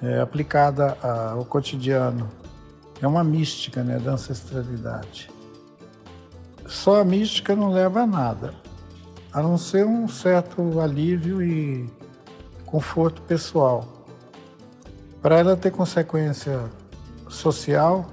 é, 0.00 0.20
aplicada 0.20 0.96
ao 1.02 1.44
cotidiano. 1.44 2.45
É 3.00 3.06
uma 3.06 3.22
mística 3.22 3.82
né, 3.82 3.98
da 3.98 4.12
ancestralidade. 4.12 5.30
Só 6.66 7.00
a 7.00 7.04
mística 7.04 7.54
não 7.54 7.70
leva 7.70 8.02
a 8.02 8.06
nada 8.06 8.54
a 9.32 9.42
não 9.42 9.58
ser 9.58 9.84
um 9.84 10.08
certo 10.08 10.80
alívio 10.80 11.42
e 11.42 11.90
conforto 12.64 13.20
pessoal. 13.22 13.86
Para 15.20 15.38
ela 15.38 15.54
ter 15.54 15.70
consequência 15.70 16.70
social, 17.28 18.06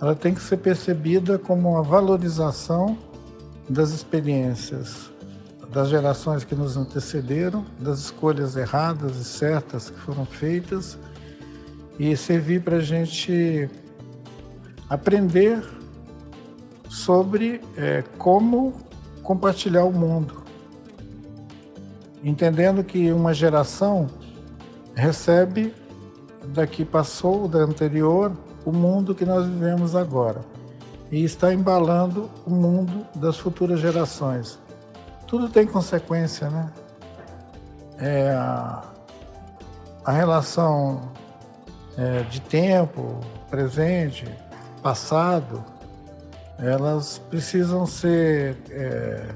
ela 0.00 0.14
tem 0.14 0.34
que 0.34 0.40
ser 0.40 0.56
percebida 0.56 1.38
como 1.38 1.70
uma 1.70 1.82
valorização 1.82 2.98
das 3.68 3.90
experiências 3.90 5.10
das 5.72 5.88
gerações 5.88 6.42
que 6.42 6.54
nos 6.54 6.76
antecederam, 6.76 7.64
das 7.78 7.98
escolhas 7.98 8.56
erradas 8.56 9.16
e 9.16 9.24
certas 9.24 9.90
que 9.90 9.98
foram 10.00 10.24
feitas 10.24 10.98
e 11.98 12.16
servir 12.16 12.62
para 12.62 12.76
a 12.76 12.80
gente 12.80 13.68
aprender 14.88 15.62
sobre 16.88 17.60
é, 17.76 18.02
como 18.18 18.72
compartilhar 19.22 19.84
o 19.84 19.92
mundo 19.92 20.46
entendendo 22.28 22.82
que 22.82 23.12
uma 23.12 23.32
geração 23.32 24.08
recebe 24.96 25.72
da 26.48 26.66
que 26.66 26.84
passou, 26.84 27.46
da 27.46 27.60
anterior, 27.60 28.32
o 28.64 28.72
mundo 28.72 29.14
que 29.14 29.24
nós 29.24 29.46
vivemos 29.46 29.94
agora 29.94 30.40
e 31.10 31.22
está 31.22 31.54
embalando 31.54 32.28
o 32.44 32.50
mundo 32.50 33.06
das 33.14 33.38
futuras 33.38 33.78
gerações. 33.78 34.58
Tudo 35.28 35.48
tem 35.48 35.66
consequência, 35.66 36.50
né? 36.50 36.72
É 37.98 38.30
a, 38.30 38.82
a 40.04 40.12
relação 40.12 41.12
é, 41.96 42.22
de 42.24 42.40
tempo, 42.40 43.20
presente, 43.48 44.26
passado, 44.86 45.64
elas 46.60 47.18
precisam 47.28 47.84
ser 47.86 48.56
é, 48.70 49.26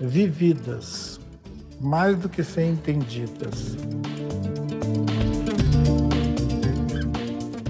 vividas 0.00 1.18
mais 1.80 2.16
do 2.16 2.28
que 2.28 2.44
ser 2.44 2.62
entendidas. 2.62 3.76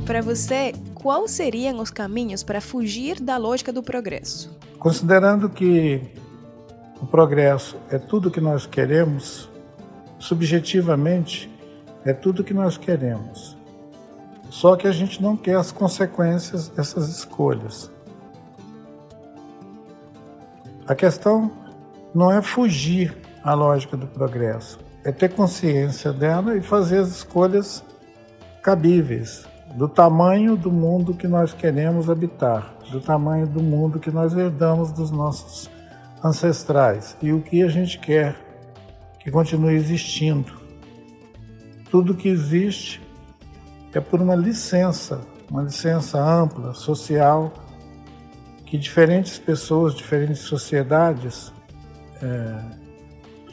Para 0.04 0.20
você, 0.20 0.74
quais 0.92 1.30
seriam 1.30 1.80
os 1.80 1.90
caminhos 1.90 2.42
para 2.42 2.60
fugir 2.60 3.18
da 3.18 3.38
lógica 3.38 3.72
do 3.72 3.82
progresso? 3.82 4.54
Considerando 4.78 5.48
que 5.48 6.02
o 7.00 7.06
progresso 7.06 7.78
é 7.88 7.96
tudo 7.96 8.30
que 8.30 8.38
nós 8.38 8.66
queremos, 8.66 9.48
subjetivamente, 10.18 11.50
é 12.04 12.12
tudo 12.12 12.44
que 12.44 12.52
nós 12.52 12.76
queremos. 12.76 13.56
Só 14.50 14.74
que 14.74 14.88
a 14.88 14.92
gente 14.92 15.22
não 15.22 15.36
quer 15.36 15.56
as 15.56 15.70
consequências 15.70 16.68
dessas 16.68 17.08
escolhas. 17.08 17.90
A 20.86 20.94
questão 20.94 21.52
não 22.12 22.32
é 22.32 22.42
fugir 22.42 23.16
à 23.44 23.54
lógica 23.54 23.96
do 23.96 24.08
progresso, 24.08 24.80
é 25.04 25.12
ter 25.12 25.32
consciência 25.32 26.12
dela 26.12 26.56
e 26.56 26.60
fazer 26.60 26.98
as 26.98 27.08
escolhas 27.08 27.84
cabíveis 28.60 29.46
do 29.76 29.88
tamanho 29.88 30.56
do 30.56 30.70
mundo 30.70 31.14
que 31.14 31.28
nós 31.28 31.52
queremos 31.52 32.10
habitar, 32.10 32.74
do 32.90 33.00
tamanho 33.00 33.46
do 33.46 33.62
mundo 33.62 34.00
que 34.00 34.10
nós 34.10 34.36
herdamos 34.36 34.90
dos 34.90 35.12
nossos 35.12 35.70
ancestrais 36.24 37.16
e 37.22 37.32
o 37.32 37.40
que 37.40 37.62
a 37.62 37.68
gente 37.68 38.00
quer 38.00 38.34
que 39.20 39.30
continue 39.30 39.74
existindo. 39.74 40.52
Tudo 41.88 42.16
que 42.16 42.28
existe 42.28 43.00
é 43.94 44.00
por 44.00 44.20
uma 44.20 44.34
licença, 44.34 45.20
uma 45.50 45.62
licença 45.62 46.22
ampla, 46.22 46.74
social, 46.74 47.52
que 48.64 48.78
diferentes 48.78 49.38
pessoas, 49.38 49.94
diferentes 49.94 50.40
sociedades 50.42 51.52
é, 52.22 52.60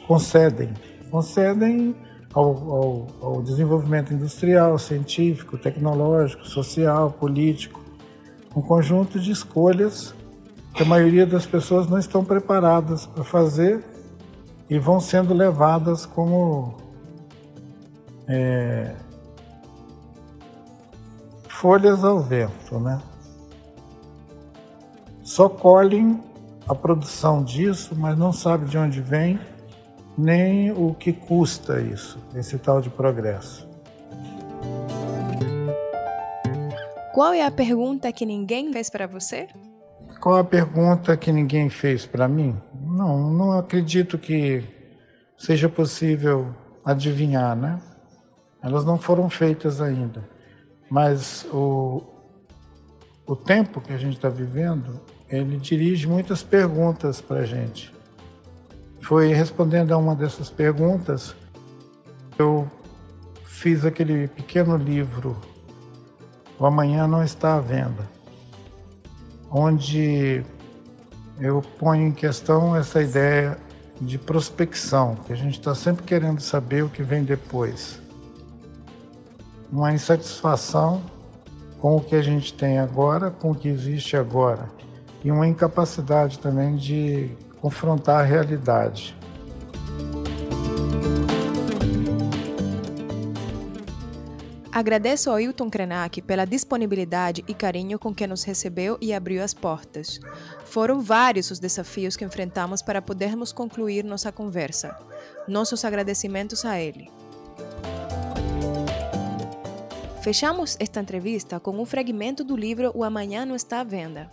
concedem. 0.06 0.72
Concedem 1.10 1.96
ao, 2.32 2.44
ao, 2.44 3.06
ao 3.20 3.42
desenvolvimento 3.42 4.12
industrial, 4.12 4.78
científico, 4.78 5.58
tecnológico, 5.58 6.46
social, 6.46 7.10
político, 7.10 7.82
um 8.54 8.62
conjunto 8.62 9.18
de 9.18 9.32
escolhas 9.32 10.14
que 10.74 10.82
a 10.82 10.86
maioria 10.86 11.26
das 11.26 11.46
pessoas 11.46 11.88
não 11.88 11.98
estão 11.98 12.24
preparadas 12.24 13.06
para 13.06 13.24
fazer 13.24 13.84
e 14.70 14.78
vão 14.78 15.00
sendo 15.00 15.34
levadas 15.34 16.06
como 16.06 16.76
é, 18.28 18.94
folhas 21.60 22.04
ao 22.04 22.20
vento, 22.20 22.78
né? 22.78 23.00
Só 25.24 25.48
colhem 25.48 26.22
a 26.68 26.74
produção 26.74 27.42
disso, 27.42 27.96
mas 27.96 28.16
não 28.16 28.32
sabe 28.32 28.66
de 28.66 28.78
onde 28.78 29.00
vem 29.00 29.40
nem 30.16 30.70
o 30.70 30.94
que 30.94 31.12
custa 31.12 31.80
isso, 31.80 32.18
esse 32.34 32.58
tal 32.58 32.80
de 32.80 32.88
progresso. 32.88 33.68
Qual 37.12 37.32
é 37.32 37.44
a 37.44 37.50
pergunta 37.50 38.12
que 38.12 38.24
ninguém 38.24 38.72
fez 38.72 38.88
para 38.88 39.08
você? 39.08 39.48
Qual 40.20 40.36
a 40.36 40.44
pergunta 40.44 41.16
que 41.16 41.32
ninguém 41.32 41.68
fez 41.68 42.06
para 42.06 42.28
mim? 42.28 42.56
Não, 42.72 43.32
não 43.32 43.58
acredito 43.58 44.16
que 44.16 44.62
seja 45.36 45.68
possível 45.68 46.54
adivinhar, 46.84 47.56
né? 47.56 47.80
Elas 48.62 48.84
não 48.84 48.96
foram 48.96 49.28
feitas 49.28 49.80
ainda. 49.80 50.37
Mas 50.90 51.46
o, 51.52 52.02
o 53.26 53.36
tempo 53.36 53.80
que 53.80 53.92
a 53.92 53.98
gente 53.98 54.16
está 54.16 54.28
vivendo, 54.28 55.00
ele 55.28 55.58
dirige 55.58 56.06
muitas 56.06 56.42
perguntas 56.42 57.20
para 57.20 57.40
a 57.40 57.46
gente. 57.46 57.92
Foi 59.00 59.32
respondendo 59.32 59.92
a 59.92 59.98
uma 59.98 60.14
dessas 60.14 60.48
perguntas, 60.48 61.34
eu 62.38 62.70
fiz 63.44 63.84
aquele 63.84 64.28
pequeno 64.28 64.76
livro, 64.76 65.36
O 66.58 66.64
Amanhã 66.64 67.06
Não 67.06 67.22
Está 67.22 67.56
à 67.56 67.60
Venda, 67.60 68.08
onde 69.50 70.42
eu 71.40 71.62
ponho 71.78 72.06
em 72.06 72.12
questão 72.12 72.74
essa 72.74 73.02
ideia 73.02 73.58
de 74.00 74.16
prospecção, 74.16 75.16
que 75.26 75.32
a 75.32 75.36
gente 75.36 75.58
está 75.58 75.74
sempre 75.74 76.04
querendo 76.04 76.40
saber 76.40 76.84
o 76.84 76.88
que 76.88 77.02
vem 77.02 77.24
depois 77.24 78.00
uma 79.70 79.92
insatisfação 79.92 81.02
com 81.80 81.96
o 81.96 82.00
que 82.00 82.16
a 82.16 82.22
gente 82.22 82.52
tem 82.54 82.78
agora, 82.78 83.30
com 83.30 83.52
o 83.52 83.54
que 83.54 83.68
existe 83.68 84.16
agora, 84.16 84.68
e 85.24 85.30
uma 85.30 85.46
incapacidade 85.46 86.38
também 86.38 86.76
de 86.76 87.30
confrontar 87.60 88.20
a 88.20 88.24
realidade. 88.24 89.16
Agradeço 94.78 95.28
ao 95.28 95.40
Hilton 95.40 95.68
Krenak 95.68 96.22
pela 96.22 96.44
disponibilidade 96.44 97.44
e 97.48 97.52
carinho 97.52 97.98
com 97.98 98.14
que 98.14 98.28
nos 98.28 98.44
recebeu 98.44 98.96
e 99.00 99.12
abriu 99.12 99.42
as 99.42 99.52
portas. 99.52 100.20
Foram 100.66 101.00
vários 101.00 101.50
os 101.50 101.58
desafios 101.58 102.16
que 102.16 102.24
enfrentamos 102.24 102.80
para 102.80 103.02
podermos 103.02 103.50
concluir 103.50 104.04
nossa 104.04 104.30
conversa. 104.30 104.96
Nossos 105.48 105.84
agradecimentos 105.84 106.64
a 106.64 106.78
ele. 106.78 107.10
Fechamos 110.20 110.76
esta 110.80 111.00
entrevista 111.00 111.60
com 111.60 111.80
um 111.80 111.86
fragmento 111.86 112.42
do 112.42 112.56
livro 112.56 112.90
O 112.92 113.04
Amanhã 113.04 113.46
Não 113.46 113.54
Está 113.54 113.80
à 113.80 113.84
Venda. 113.84 114.30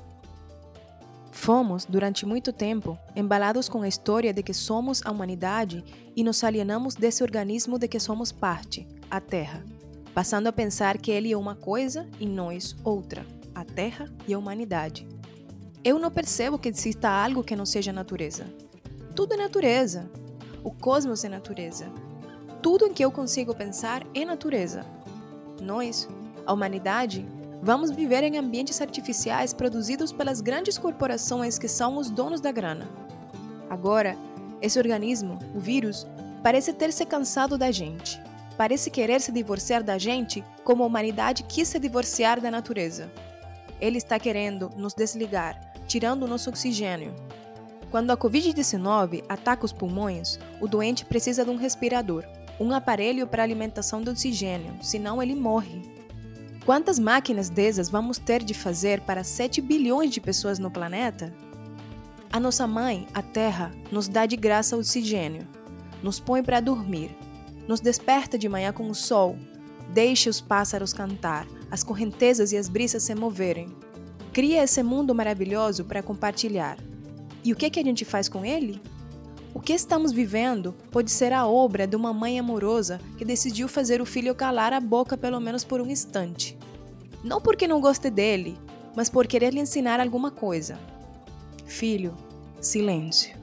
Fomos, 1.31 1.85
durante 1.85 2.25
muito 2.25 2.51
tempo, 2.51 2.97
embalados 3.15 3.69
com 3.69 3.83
a 3.83 3.87
história 3.87 4.33
de 4.33 4.41
que 4.41 4.53
somos 4.53 5.05
a 5.05 5.11
humanidade 5.11 5.83
e 6.15 6.23
nos 6.23 6.43
alienamos 6.43 6.95
desse 6.95 7.21
organismo 7.21 7.77
de 7.77 7.87
que 7.87 7.99
somos 7.99 8.31
parte, 8.31 8.87
a 9.11 9.21
Terra, 9.21 9.63
passando 10.13 10.47
a 10.47 10.51
pensar 10.51 10.97
que 10.97 11.11
ele 11.11 11.31
é 11.31 11.37
uma 11.37 11.55
coisa 11.55 12.07
e 12.19 12.25
nós 12.25 12.75
outra, 12.83 13.23
a 13.53 13.63
Terra 13.63 14.11
e 14.27 14.33
a 14.33 14.39
humanidade. 14.39 15.07
Eu 15.83 15.99
não 15.99 16.09
percebo 16.09 16.57
que 16.57 16.69
exista 16.69 17.09
algo 17.09 17.43
que 17.43 17.55
não 17.55 17.65
seja 17.65 17.93
natureza. 17.93 18.47
Tudo 19.15 19.35
é 19.35 19.37
natureza. 19.37 20.09
O 20.63 20.71
cosmos 20.71 21.23
é 21.23 21.29
natureza. 21.29 21.91
Tudo 22.59 22.87
em 22.87 22.93
que 22.93 23.05
eu 23.05 23.11
consigo 23.11 23.53
pensar 23.53 24.03
é 24.15 24.25
natureza. 24.25 24.94
Nós, 25.61 26.07
a 26.45 26.53
humanidade, 26.53 27.25
vamos 27.61 27.91
viver 27.91 28.23
em 28.23 28.37
ambientes 28.37 28.81
artificiais 28.81 29.53
produzidos 29.53 30.11
pelas 30.11 30.41
grandes 30.41 30.77
corporações 30.77 31.57
que 31.57 31.67
são 31.67 31.97
os 31.97 32.09
donos 32.09 32.41
da 32.41 32.51
grana. 32.51 32.87
Agora, 33.69 34.17
esse 34.61 34.77
organismo, 34.77 35.39
o 35.53 35.59
vírus, 35.59 36.05
parece 36.43 36.73
ter 36.73 36.91
se 36.91 37.05
cansado 37.05 37.57
da 37.57 37.71
gente. 37.71 38.21
Parece 38.57 38.89
querer 38.89 39.19
se 39.19 39.31
divorciar 39.31 39.83
da 39.83 39.97
gente 39.97 40.43
como 40.63 40.83
a 40.83 40.85
humanidade 40.85 41.43
quis 41.43 41.67
se 41.67 41.79
divorciar 41.79 42.39
da 42.39 42.51
natureza. 42.51 43.11
Ele 43.81 43.97
está 43.97 44.19
querendo 44.19 44.69
nos 44.77 44.93
desligar, 44.93 45.59
tirando 45.87 46.27
nosso 46.27 46.49
oxigênio. 46.49 47.13
Quando 47.91 48.11
a 48.11 48.17
Covid-19 48.17 49.23
ataca 49.27 49.65
os 49.65 49.73
pulmões, 49.73 50.39
o 50.61 50.67
doente 50.67 51.05
precisa 51.05 51.43
de 51.43 51.49
um 51.51 51.55
respirador 51.55 52.25
um 52.59 52.71
aparelho 52.73 53.27
para 53.27 53.43
alimentação 53.43 54.01
de 54.01 54.09
oxigênio, 54.09 54.75
senão 54.81 55.21
ele 55.21 55.35
morre. 55.35 55.81
Quantas 56.65 56.97
máquinas 56.97 57.49
dessas 57.49 57.89
vamos 57.89 58.17
ter 58.17 58.43
de 58.43 58.53
fazer 58.53 59.01
para 59.01 59.23
7 59.23 59.61
bilhões 59.61 60.11
de 60.11 60.19
pessoas 60.19 60.57
no 60.57 60.71
planeta? 60.71 61.33
A 62.31 62.39
nossa 62.39 62.65
mãe, 62.65 63.07
a 63.13 63.21
Terra, 63.21 63.71
nos 63.91 64.07
dá 64.07 64.25
de 64.25 64.35
graça 64.35 64.75
oxigênio, 64.75 65.47
nos 66.01 66.19
põe 66.19 66.43
para 66.43 66.59
dormir, 66.59 67.15
nos 67.67 67.79
desperta 67.79 68.37
de 68.37 68.49
manhã 68.49 68.73
com 68.73 68.89
o 68.89 68.95
sol, 68.95 69.37
deixa 69.93 70.29
os 70.29 70.41
pássaros 70.41 70.91
cantar, 70.91 71.47
as 71.69 71.83
correntezas 71.83 72.51
e 72.51 72.57
as 72.57 72.67
brisas 72.67 73.03
se 73.03 73.13
moverem. 73.13 73.75
Cria 74.33 74.63
esse 74.63 74.81
mundo 74.83 75.15
maravilhoso 75.15 75.85
para 75.85 76.03
compartilhar. 76.03 76.77
E 77.43 77.53
o 77.53 77.55
que, 77.55 77.69
que 77.69 77.79
a 77.79 77.83
gente 77.83 78.03
faz 78.03 78.27
com 78.27 78.43
ele? 78.43 78.81
O 79.55 79.59
que 79.61 79.71
estamos 79.71 80.11
vivendo 80.11 80.75
pode 80.91 81.09
ser 81.09 81.31
a 81.31 81.47
obra 81.47 81.87
de 81.87 81.95
uma 81.95 82.13
mãe 82.13 82.37
amorosa 82.37 82.99
que 83.17 83.23
decidiu 83.23 83.69
fazer 83.69 84.01
o 84.01 84.05
filho 84.05 84.35
calar 84.35 84.73
a 84.73 84.81
boca 84.81 85.17
pelo 85.17 85.39
menos 85.39 85.63
por 85.63 85.79
um 85.79 85.89
instante. 85.89 86.57
Não 87.23 87.39
porque 87.39 87.65
não 87.65 87.79
goste 87.79 88.09
dele, 88.09 88.57
mas 88.97 89.09
por 89.09 89.25
querer 89.25 89.53
lhe 89.53 89.61
ensinar 89.61 90.01
alguma 90.01 90.29
coisa. 90.29 90.77
Filho, 91.65 92.13
silêncio. 92.59 93.33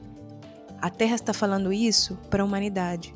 A 0.82 0.90
Terra 0.90 1.14
está 1.14 1.32
falando 1.32 1.72
isso 1.72 2.18
para 2.28 2.42
a 2.42 2.46
humanidade. 2.46 3.14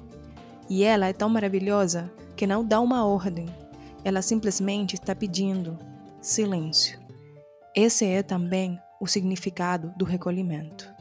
E 0.66 0.82
ela 0.82 1.06
é 1.06 1.12
tão 1.12 1.28
maravilhosa 1.28 2.11
que 2.35 2.46
não 2.46 2.64
dá 2.64 2.80
uma 2.80 3.04
ordem. 3.04 3.46
Ela 4.04 4.22
simplesmente 4.22 4.94
está 4.94 5.14
pedindo 5.14 5.78
silêncio. 6.18 6.98
Esse 7.74 8.06
é 8.06 8.22
também 8.22 8.80
o 8.98 9.06
significado 9.06 9.92
do 9.98 10.06
recolhimento. 10.06 10.95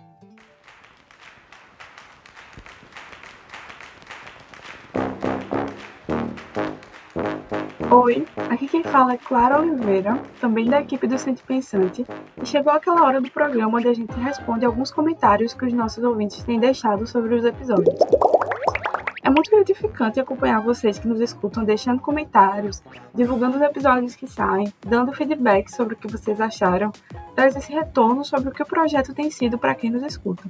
Oi, 7.97 8.27
aqui 8.49 8.67
quem 8.67 8.83
fala 8.83 9.13
é 9.13 9.17
Clara 9.17 9.57
Oliveira, 9.57 10.21
também 10.41 10.69
da 10.69 10.81
equipe 10.81 11.07
do 11.07 11.17
Centro 11.17 11.45
Pensante, 11.45 12.05
e 12.41 12.45
chegou 12.45 12.73
aquela 12.73 13.05
hora 13.05 13.21
do 13.21 13.31
programa 13.31 13.77
onde 13.77 13.87
a 13.87 13.93
gente 13.93 14.11
responde 14.19 14.65
alguns 14.65 14.91
comentários 14.91 15.53
que 15.53 15.63
os 15.63 15.71
nossos 15.71 16.03
ouvintes 16.03 16.43
têm 16.43 16.59
deixado 16.59 17.07
sobre 17.07 17.33
os 17.35 17.45
episódios. 17.45 17.95
É 19.23 19.29
muito 19.29 19.49
gratificante 19.49 20.19
acompanhar 20.19 20.59
vocês 20.59 20.99
que 20.99 21.07
nos 21.07 21.21
escutam 21.21 21.63
deixando 21.63 22.01
comentários, 22.01 22.83
divulgando 23.13 23.55
os 23.55 23.63
episódios 23.63 24.13
que 24.13 24.27
saem, 24.27 24.73
dando 24.85 25.13
feedback 25.13 25.71
sobre 25.71 25.93
o 25.93 25.97
que 25.97 26.11
vocês 26.11 26.41
acharam, 26.41 26.91
traz 27.33 27.55
esse 27.55 27.71
retorno 27.71 28.25
sobre 28.25 28.49
o 28.49 28.51
que 28.51 28.61
o 28.61 28.67
projeto 28.67 29.13
tem 29.13 29.31
sido 29.31 29.57
para 29.57 29.73
quem 29.73 29.89
nos 29.89 30.03
escuta. 30.03 30.43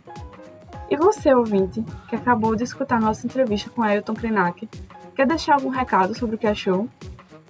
E 0.90 0.98
você, 0.98 1.32
ouvinte, 1.32 1.86
que 2.10 2.16
acabou 2.16 2.56
de 2.56 2.64
escutar 2.64 3.00
nossa 3.00 3.28
entrevista 3.28 3.70
com 3.70 3.84
Ailton 3.84 4.16
Krenak, 4.16 4.68
quer 5.16 5.28
deixar 5.28 5.54
algum 5.54 5.70
recado 5.70 6.18
sobre 6.18 6.38
o 6.38 6.40
que 6.40 6.48
achou? 6.48 6.90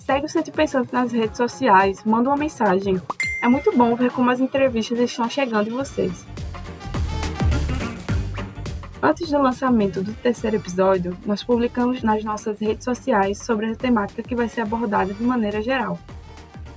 Segue 0.06 0.28
o 0.28 0.30
Sente 0.30 0.52
Pensante 0.52 0.94
nas 0.94 1.12
redes 1.12 1.36
sociais, 1.36 2.04
manda 2.04 2.30
uma 2.30 2.38
mensagem. 2.38 3.02
É 3.42 3.48
muito 3.48 3.76
bom 3.76 3.96
ver 3.96 4.12
como 4.12 4.30
as 4.30 4.40
entrevistas 4.40 5.00
estão 5.00 5.28
chegando 5.28 5.70
em 5.70 5.74
vocês. 5.74 6.26
Antes 9.02 9.30
do 9.32 9.42
lançamento 9.42 10.04
do 10.04 10.14
terceiro 10.14 10.58
episódio, 10.58 11.18
nós 11.26 11.44
publicamos 11.44 12.04
nas 12.04 12.24
nossas 12.24 12.60
redes 12.60 12.84
sociais 12.84 13.40
sobre 13.40 13.66
a 13.66 13.76
temática 13.76 14.22
que 14.22 14.36
vai 14.36 14.48
ser 14.48 14.62
abordada 14.62 15.12
de 15.12 15.24
maneira 15.24 15.60
geral. 15.62 15.98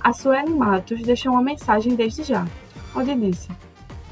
A 0.01 0.11
Sueli 0.11 0.53
Matos 0.53 1.01
deixou 1.03 1.33
uma 1.33 1.43
mensagem 1.43 1.95
desde 1.95 2.23
já, 2.23 2.47
onde 2.95 3.13
disse: 3.13 3.49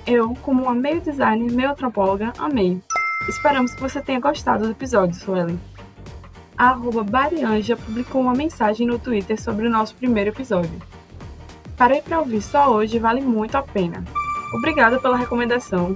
Eu, 0.06 0.36
como 0.44 0.64
uma 0.64 0.76
meio 0.76 1.02
designer, 1.02 1.52
meio 1.52 1.72
antropóloga, 1.72 2.34
amei. 2.38 2.80
Esperamos 3.28 3.74
que 3.74 3.82
você 3.82 4.00
tenha 4.00 4.20
gostado 4.20 4.66
do 4.66 4.72
episódio, 4.72 5.16
Sueli. 5.16 5.60
Arroba 6.58 7.04
Barianja 7.04 7.78
publicou 7.78 8.22
uma 8.22 8.34
mensagem 8.34 8.88
no 8.88 8.98
Twitter 8.98 9.40
sobre 9.40 9.68
o 9.68 9.70
nosso 9.70 9.96
primeiro 9.96 10.32
episódio. 10.32 10.82
Parei 11.78 12.02
para 12.02 12.20
ouvir 12.20 12.42
só 12.42 12.72
hoje 12.72 12.98
vale 12.98 13.22
muito 13.22 13.56
a 13.56 13.62
pena. 13.62 14.04
Obrigada 14.54 15.00
pela 15.00 15.18
recomendação 15.18 15.96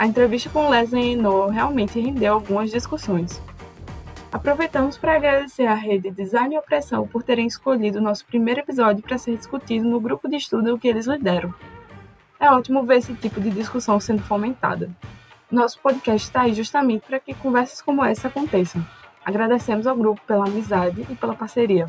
a 0.00 0.06
entrevista 0.06 0.48
com 0.48 0.70
Leslie 0.70 1.12
Eno 1.12 1.48
realmente 1.48 2.00
rendeu 2.00 2.32
algumas 2.32 2.70
discussões. 2.70 3.38
Aproveitamos 4.32 4.96
para 4.96 5.14
agradecer 5.14 5.66
à 5.66 5.74
rede 5.74 6.10
Design 6.10 6.54
e 6.54 6.58
Opressão 6.58 7.06
por 7.06 7.22
terem 7.22 7.46
escolhido 7.46 7.98
o 7.98 8.00
nosso 8.00 8.24
primeiro 8.24 8.60
episódio 8.60 9.02
para 9.02 9.18
ser 9.18 9.36
discutido 9.36 9.86
no 9.86 10.00
grupo 10.00 10.26
de 10.26 10.36
estudo 10.36 10.78
que 10.78 10.88
eles 10.88 11.06
lideram. 11.06 11.52
É 12.40 12.50
ótimo 12.50 12.82
ver 12.82 12.96
esse 12.96 13.12
tipo 13.12 13.42
de 13.42 13.50
discussão 13.50 14.00
sendo 14.00 14.22
fomentada. 14.22 14.88
Nosso 15.50 15.78
podcast 15.80 16.26
está 16.26 16.40
aí 16.40 16.54
justamente 16.54 17.02
para 17.06 17.20
que 17.20 17.34
conversas 17.34 17.82
como 17.82 18.02
essa 18.02 18.28
aconteçam. 18.28 18.82
Agradecemos 19.30 19.86
ao 19.86 19.94
grupo 19.94 20.20
pela 20.26 20.44
amizade 20.44 21.06
e 21.08 21.14
pela 21.14 21.36
parceria. 21.36 21.86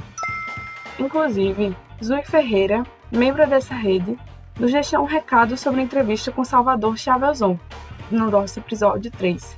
Inclusive, 1.00 1.76
Zui 2.04 2.22
Ferreira, 2.22 2.84
membro 3.12 3.48
dessa 3.50 3.74
rede, 3.74 4.16
nos 4.60 4.72
deixou 4.72 5.00
um 5.00 5.06
recado 5.06 5.58
sobre 5.58 5.82
a 5.82 5.84
entrevista 5.84 6.32
com 6.32 6.46
Salvador 6.46 6.96
Chavezon, 7.00 7.58
no 8.12 8.30
nosso 8.30 8.60
episódio 8.60 9.10
3. 9.10 9.58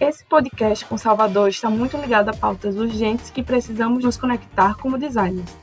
Esse 0.00 0.24
podcast 0.24 0.86
com 0.86 0.96
Salvador 0.96 1.50
está 1.50 1.68
muito 1.68 1.98
ligado 1.98 2.30
a 2.30 2.34
pautas 2.34 2.76
urgentes 2.76 3.28
que 3.28 3.42
precisamos 3.42 4.02
nos 4.02 4.16
conectar 4.16 4.74
como 4.78 4.96
designers. 4.96 5.54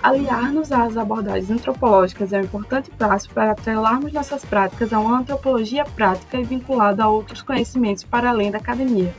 Aliar-nos 0.00 0.70
às 0.70 0.96
abordagens 0.96 1.50
antropológicas 1.50 2.32
é 2.32 2.38
um 2.38 2.44
importante 2.44 2.88
passo 2.92 3.28
para 3.30 3.50
atrelarmos 3.50 4.12
nossas 4.12 4.44
práticas 4.44 4.92
a 4.92 5.00
uma 5.00 5.18
antropologia 5.18 5.84
prática 5.84 6.38
e 6.38 6.44
vinculada 6.44 7.02
a 7.02 7.08
outros 7.08 7.42
conhecimentos 7.42 8.04
para 8.04 8.30
além 8.30 8.52
da 8.52 8.58
academia. 8.58 9.12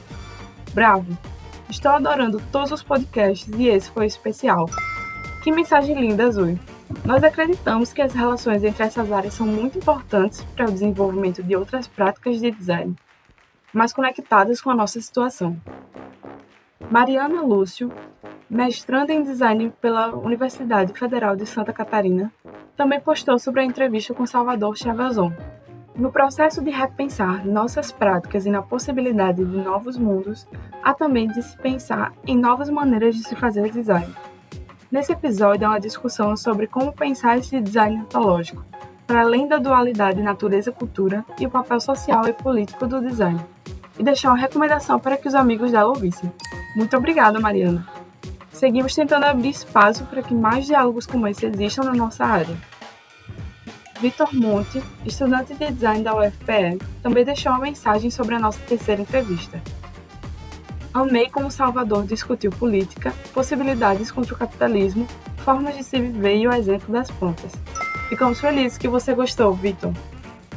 Bravo! 0.75 1.17
Estou 1.69 1.93
adorando 1.93 2.41
todos 2.51 2.69
os 2.73 2.83
podcasts 2.83 3.47
e 3.57 3.69
esse 3.69 3.89
foi 3.89 4.07
especial. 4.07 4.65
Que 5.41 5.49
mensagem 5.49 5.97
linda, 5.97 6.25
Azul! 6.25 6.59
Nós 7.05 7.23
acreditamos 7.23 7.93
que 7.93 8.01
as 8.01 8.13
relações 8.13 8.61
entre 8.61 8.83
essas 8.83 9.09
áreas 9.09 9.35
são 9.35 9.47
muito 9.47 9.77
importantes 9.77 10.43
para 10.53 10.67
o 10.67 10.71
desenvolvimento 10.71 11.41
de 11.41 11.55
outras 11.55 11.87
práticas 11.87 12.41
de 12.41 12.51
design, 12.51 12.93
mas 13.71 13.93
conectadas 13.93 14.59
com 14.59 14.69
a 14.69 14.75
nossa 14.75 14.99
situação. 14.99 15.55
Mariana 16.91 17.41
Lúcio, 17.41 17.89
mestranda 18.49 19.13
em 19.13 19.23
design 19.23 19.71
pela 19.79 20.13
Universidade 20.13 20.91
Federal 20.91 21.37
de 21.37 21.45
Santa 21.45 21.71
Catarina, 21.71 22.33
também 22.75 22.99
postou 22.99 23.39
sobre 23.39 23.61
a 23.61 23.65
entrevista 23.65 24.13
com 24.13 24.25
Salvador 24.25 24.75
Chavazon. 24.75 25.31
No 25.97 26.11
processo 26.11 26.61
de 26.61 26.69
repensar 26.69 27.47
nossas 27.47 27.89
práticas 27.89 28.45
e 28.45 28.49
na 28.49 28.61
possibilidade 28.61 29.45
de 29.45 29.57
novos 29.57 29.97
mundos, 29.97 30.45
há 30.83 30.93
também 30.93 31.25
de 31.29 31.41
se 31.41 31.57
pensar 31.57 32.11
em 32.27 32.37
novas 32.37 32.69
maneiras 32.69 33.15
de 33.15 33.23
se 33.23 33.33
fazer 33.33 33.71
design. 33.71 34.13
Nesse 34.91 35.13
episódio 35.13 35.63
é 35.63 35.67
uma 35.69 35.79
discussão 35.79 36.35
sobre 36.35 36.67
como 36.67 36.91
pensar 36.91 37.37
esse 37.37 37.61
design 37.61 38.01
ontológico, 38.01 38.61
para 39.07 39.21
além 39.21 39.47
da 39.47 39.57
dualidade 39.57 40.21
natureza-cultura 40.21 41.23
e 41.39 41.45
o 41.45 41.49
papel 41.49 41.79
social 41.79 42.27
e 42.27 42.33
político 42.33 42.85
do 42.85 42.99
design, 42.99 43.39
e 43.97 44.03
deixar 44.03 44.31
uma 44.31 44.37
recomendação 44.37 44.99
para 44.99 45.15
que 45.15 45.29
os 45.29 45.35
amigos 45.35 45.71
dela 45.71 45.89
ouvissem. 45.89 46.29
Muito 46.75 46.95
obrigada, 46.97 47.39
Mariana! 47.39 47.87
Seguimos 48.51 48.93
tentando 48.93 49.25
abrir 49.25 49.49
espaço 49.49 50.03
para 50.05 50.21
que 50.21 50.33
mais 50.33 50.65
diálogos 50.65 51.05
como 51.05 51.27
esse 51.27 51.45
existam 51.45 51.83
na 51.83 51.93
nossa 51.93 52.25
área. 52.25 52.57
Vitor 54.01 54.35
Monte, 54.35 54.83
estudante 55.05 55.53
de 55.53 55.71
design 55.71 56.03
da 56.03 56.13
UFPE, 56.13 56.79
também 57.01 57.23
deixou 57.23 57.53
uma 57.53 57.61
mensagem 57.61 58.11
sobre 58.11 58.35
a 58.35 58.39
nossa 58.39 58.59
terceira 58.59 59.01
entrevista. 59.01 59.61
Amei 60.93 61.29
como 61.29 61.49
Salvador 61.49 62.05
discutiu 62.05 62.51
política, 62.51 63.13
possibilidades 63.33 64.11
contra 64.11 64.33
o 64.33 64.37
capitalismo, 64.37 65.07
formas 65.37 65.75
de 65.77 65.83
se 65.83 65.99
viver 65.99 66.37
e 66.37 66.47
o 66.47 66.53
exemplo 66.53 66.91
das 66.91 67.09
plantas. 67.09 67.53
Ficamos 68.09 68.39
felizes 68.39 68.77
que 68.77 68.87
você 68.87 69.13
gostou, 69.13 69.53
Vitor. 69.53 69.93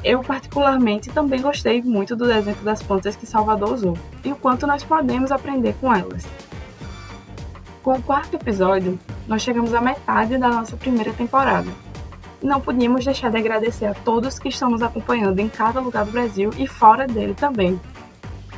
Eu, 0.03 0.21
particularmente, 0.21 1.11
também 1.11 1.41
gostei 1.41 1.81
muito 1.81 2.17
do 2.17 2.31
exemplo 2.31 2.65
das 2.65 2.83
plantas 2.83 3.15
que 3.15 3.27
Salvador 3.27 3.73
usou 3.73 3.97
e 4.25 4.33
o 4.33 4.37
quanto 4.37 4.67
nós 4.67 4.83
podemos 4.83 5.31
aprender 5.31 5.75
com 5.81 5.95
elas. 5.95 6.27
Com 7.83 7.95
o 7.95 8.03
quarto 8.03 8.35
episódio, 8.35 8.99
nós 9.29 9.43
chegamos 9.43 9.73
à 9.75 9.81
metade 9.81 10.37
da 10.39 10.49
nossa 10.49 10.77
primeira 10.77 11.13
temporada. 11.13 11.88
Não 12.43 12.61
podíamos 12.61 13.05
deixar 13.05 13.31
de 13.31 13.39
agradecer 13.39 13.87
a 13.87 13.95
todos 13.95 14.39
que 14.39 14.49
estão 14.49 14.71
nos 14.71 14.83
acompanhando 14.83 15.39
em 15.41 15.49
cada 15.49 15.81
lugar 15.81 16.05
do 16.05 16.13
Brasil 16.13 16.51
e 16.57 16.67
fora 16.67 17.07
dele 17.07 17.35
também, 17.35 17.81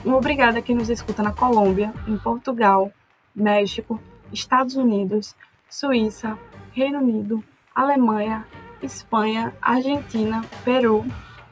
um 0.05 0.15
obrigado 0.15 0.57
a 0.57 0.63
quem 0.63 0.75
nos 0.75 0.89
escuta 0.89 1.23
na 1.23 1.31
Colômbia, 1.31 1.93
em 2.09 2.17
Portugal, 2.17 2.91
México, 3.35 4.01
Estados 4.33 4.75
Unidos, 4.75 5.37
Suíça, 5.69 6.39
Reino 6.73 7.01
Unido, 7.01 7.45
Alemanha, 7.75 8.47
Espanha, 8.83 9.55
Argentina, 9.61 10.43
Peru, 10.65 11.05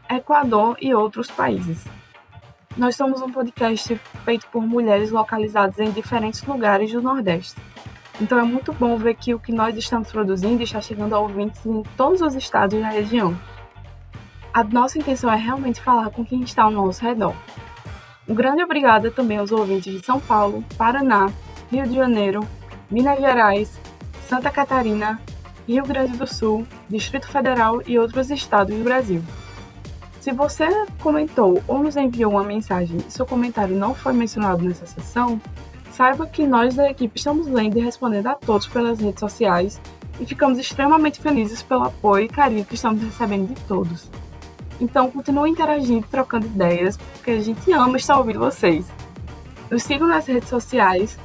Equador 0.08 0.78
e 0.80 0.94
outros 0.94 1.30
países. 1.30 1.84
Nós 2.74 2.96
somos 2.96 3.20
um 3.20 3.30
podcast 3.30 4.00
feito 4.24 4.46
por 4.48 4.66
mulheres 4.66 5.10
localizadas 5.10 5.78
em 5.78 5.90
diferentes 5.90 6.42
lugares 6.42 6.90
do 6.90 7.02
Nordeste. 7.02 7.60
Então 8.20 8.38
é 8.38 8.42
muito 8.42 8.72
bom 8.72 8.96
ver 8.96 9.14
que 9.14 9.32
o 9.32 9.38
que 9.38 9.52
nós 9.52 9.76
estamos 9.76 10.10
produzindo 10.10 10.62
está 10.62 10.80
chegando 10.80 11.14
a 11.14 11.20
ouvintes 11.20 11.64
em 11.64 11.82
todos 11.96 12.20
os 12.20 12.34
estados 12.34 12.80
da 12.80 12.88
região. 12.88 13.38
A 14.52 14.64
nossa 14.64 14.98
intenção 14.98 15.32
é 15.32 15.36
realmente 15.36 15.80
falar 15.80 16.10
com 16.10 16.24
quem 16.24 16.42
está 16.42 16.64
ao 16.64 16.70
nosso 16.70 17.02
redor. 17.04 17.34
Um 18.26 18.34
grande 18.34 18.62
obrigada 18.62 19.10
também 19.10 19.38
aos 19.38 19.52
ouvintes 19.52 19.92
de 19.92 20.04
São 20.04 20.18
Paulo, 20.18 20.64
Paraná, 20.76 21.30
Rio 21.70 21.86
de 21.86 21.94
Janeiro, 21.94 22.46
Minas 22.90 23.18
Gerais, 23.20 23.78
Santa 24.26 24.50
Catarina, 24.50 25.20
Rio 25.66 25.84
Grande 25.84 26.16
do 26.16 26.26
Sul, 26.26 26.66
Distrito 26.88 27.28
Federal 27.28 27.80
e 27.86 27.98
outros 27.98 28.30
estados 28.30 28.76
do 28.76 28.82
Brasil. 28.82 29.22
Se 30.20 30.32
você 30.32 30.66
comentou 31.00 31.62
ou 31.68 31.82
nos 31.82 31.96
enviou 31.96 32.32
uma 32.32 32.42
mensagem 32.42 32.98
e 33.06 33.12
seu 33.12 33.24
comentário 33.24 33.76
não 33.76 33.94
foi 33.94 34.12
mencionado 34.12 34.64
nessa 34.64 34.86
sessão, 34.86 35.40
saiba 35.90 36.26
que 36.26 36.46
nós 36.46 36.74
da 36.74 36.90
equipe 36.90 37.16
estamos 37.16 37.46
lendo 37.46 37.78
e 37.78 37.82
respondendo 37.82 38.28
a 38.28 38.34
todos 38.34 38.66
pelas 38.66 39.00
redes 39.00 39.20
sociais 39.20 39.80
e 40.20 40.26
ficamos 40.26 40.58
extremamente 40.58 41.20
felizes 41.20 41.62
pelo 41.62 41.84
apoio 41.84 42.24
e 42.24 42.28
carinho 42.28 42.64
que 42.64 42.74
estamos 42.74 43.02
recebendo 43.02 43.54
de 43.54 43.60
todos. 43.62 44.10
Então 44.80 45.10
continue 45.10 45.50
interagindo, 45.50 46.06
trocando 46.08 46.46
ideias, 46.46 46.96
porque 46.96 47.32
a 47.32 47.40
gente 47.40 47.72
ama 47.72 47.96
estar 47.96 48.18
ouvindo 48.18 48.38
vocês. 48.38 48.86
Nos 49.70 49.82
sigam 49.82 50.08
nas 50.08 50.26
redes 50.26 50.48
sociais, 50.48 51.18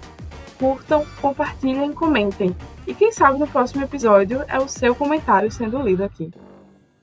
curtam, 0.57 1.05
compartilhem, 1.21 1.93
comentem. 1.93 2.55
E 2.85 2.93
quem 2.93 3.11
sabe 3.11 3.39
no 3.39 3.47
próximo 3.47 3.83
episódio 3.83 4.43
é 4.47 4.57
o 4.57 4.67
seu 4.67 4.93
comentário 4.93 5.51
sendo 5.51 5.81
lido 5.81 6.03
aqui. 6.03 6.31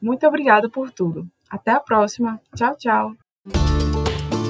Muito 0.00 0.26
obrigada 0.26 0.68
por 0.68 0.90
tudo. 0.90 1.26
Até 1.48 1.72
a 1.72 1.80
próxima. 1.80 2.40
Tchau, 2.54 2.76
tchau. 2.76 3.12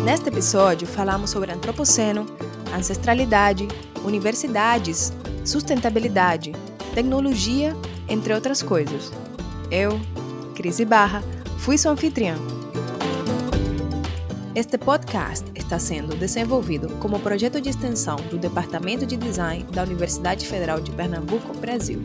Neste 0.05 0.29
episódio 0.29 0.87
falamos 0.87 1.31
sobre 1.31 1.53
antropoceno, 1.53 2.27
ancestralidade, 2.75 3.69
universidades, 4.05 5.13
sustentabilidade, 5.45 6.53
tecnologia, 6.95 7.77
entre 8.09 8.33
outras 8.33 8.63
coisas. 8.63 9.13
Eu, 9.71 10.01
Cris 10.55 10.81
Barra, 10.81 11.23
Fui 11.61 11.77
sua 11.77 11.93
anfitriã. 11.93 12.37
Este 14.55 14.79
podcast 14.79 15.45
está 15.55 15.79
sendo 15.79 16.17
desenvolvido 16.17 16.89
como 16.97 17.21
projeto 17.21 17.61
de 17.61 17.69
extensão 17.69 18.17
do 18.31 18.39
Departamento 18.39 19.05
de 19.05 19.15
Design 19.15 19.65
da 19.65 19.83
Universidade 19.83 20.47
Federal 20.47 20.81
de 20.81 20.91
Pernambuco, 20.91 21.55
Brasil. 21.59 22.03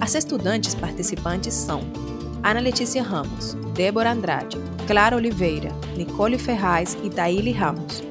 As 0.00 0.16
estudantes 0.16 0.74
participantes 0.74 1.54
são 1.54 1.82
Ana 2.42 2.58
Letícia 2.58 3.00
Ramos, 3.00 3.54
Débora 3.74 4.10
Andrade, 4.10 4.58
Clara 4.88 5.14
Oliveira, 5.14 5.70
Nicole 5.96 6.36
Ferraz 6.36 6.98
e 7.04 7.10
Taíli 7.10 7.52
Ramos. 7.52 8.09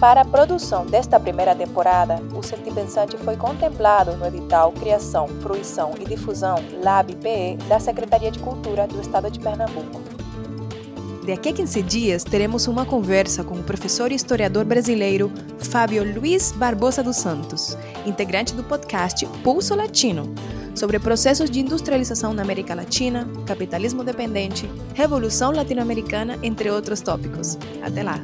Para 0.00 0.22
a 0.22 0.24
produção 0.24 0.86
desta 0.86 1.20
primeira 1.20 1.54
temporada, 1.54 2.22
o 2.34 2.42
Sentipensante 2.42 3.18
foi 3.18 3.36
contemplado 3.36 4.16
no 4.16 4.26
edital 4.26 4.72
Criação, 4.72 5.28
Fruição 5.42 5.92
e 6.00 6.06
Difusão 6.06 6.56
LAB-PE 6.82 7.58
da 7.68 7.78
Secretaria 7.78 8.30
de 8.30 8.38
Cultura 8.38 8.86
do 8.86 8.98
Estado 8.98 9.30
de 9.30 9.38
Pernambuco. 9.38 10.00
Daqui 11.26 11.50
a 11.50 11.52
15 11.52 11.82
dias 11.82 12.24
teremos 12.24 12.66
uma 12.66 12.86
conversa 12.86 13.44
com 13.44 13.56
o 13.56 13.62
professor 13.62 14.10
e 14.10 14.14
historiador 14.14 14.64
brasileiro 14.64 15.30
Fábio 15.58 16.02
Luiz 16.02 16.50
Barbosa 16.50 17.02
dos 17.02 17.16
Santos, 17.16 17.76
integrante 18.06 18.54
do 18.54 18.64
podcast 18.64 19.26
Pulso 19.44 19.74
Latino, 19.74 20.34
sobre 20.74 20.98
processos 20.98 21.50
de 21.50 21.60
industrialização 21.60 22.32
na 22.32 22.40
América 22.40 22.74
Latina, 22.74 23.28
capitalismo 23.44 24.02
dependente, 24.02 24.68
revolução 24.94 25.52
latino-americana, 25.52 26.38
entre 26.42 26.70
outros 26.70 27.02
tópicos. 27.02 27.58
Até 27.82 28.02
lá! 28.02 28.18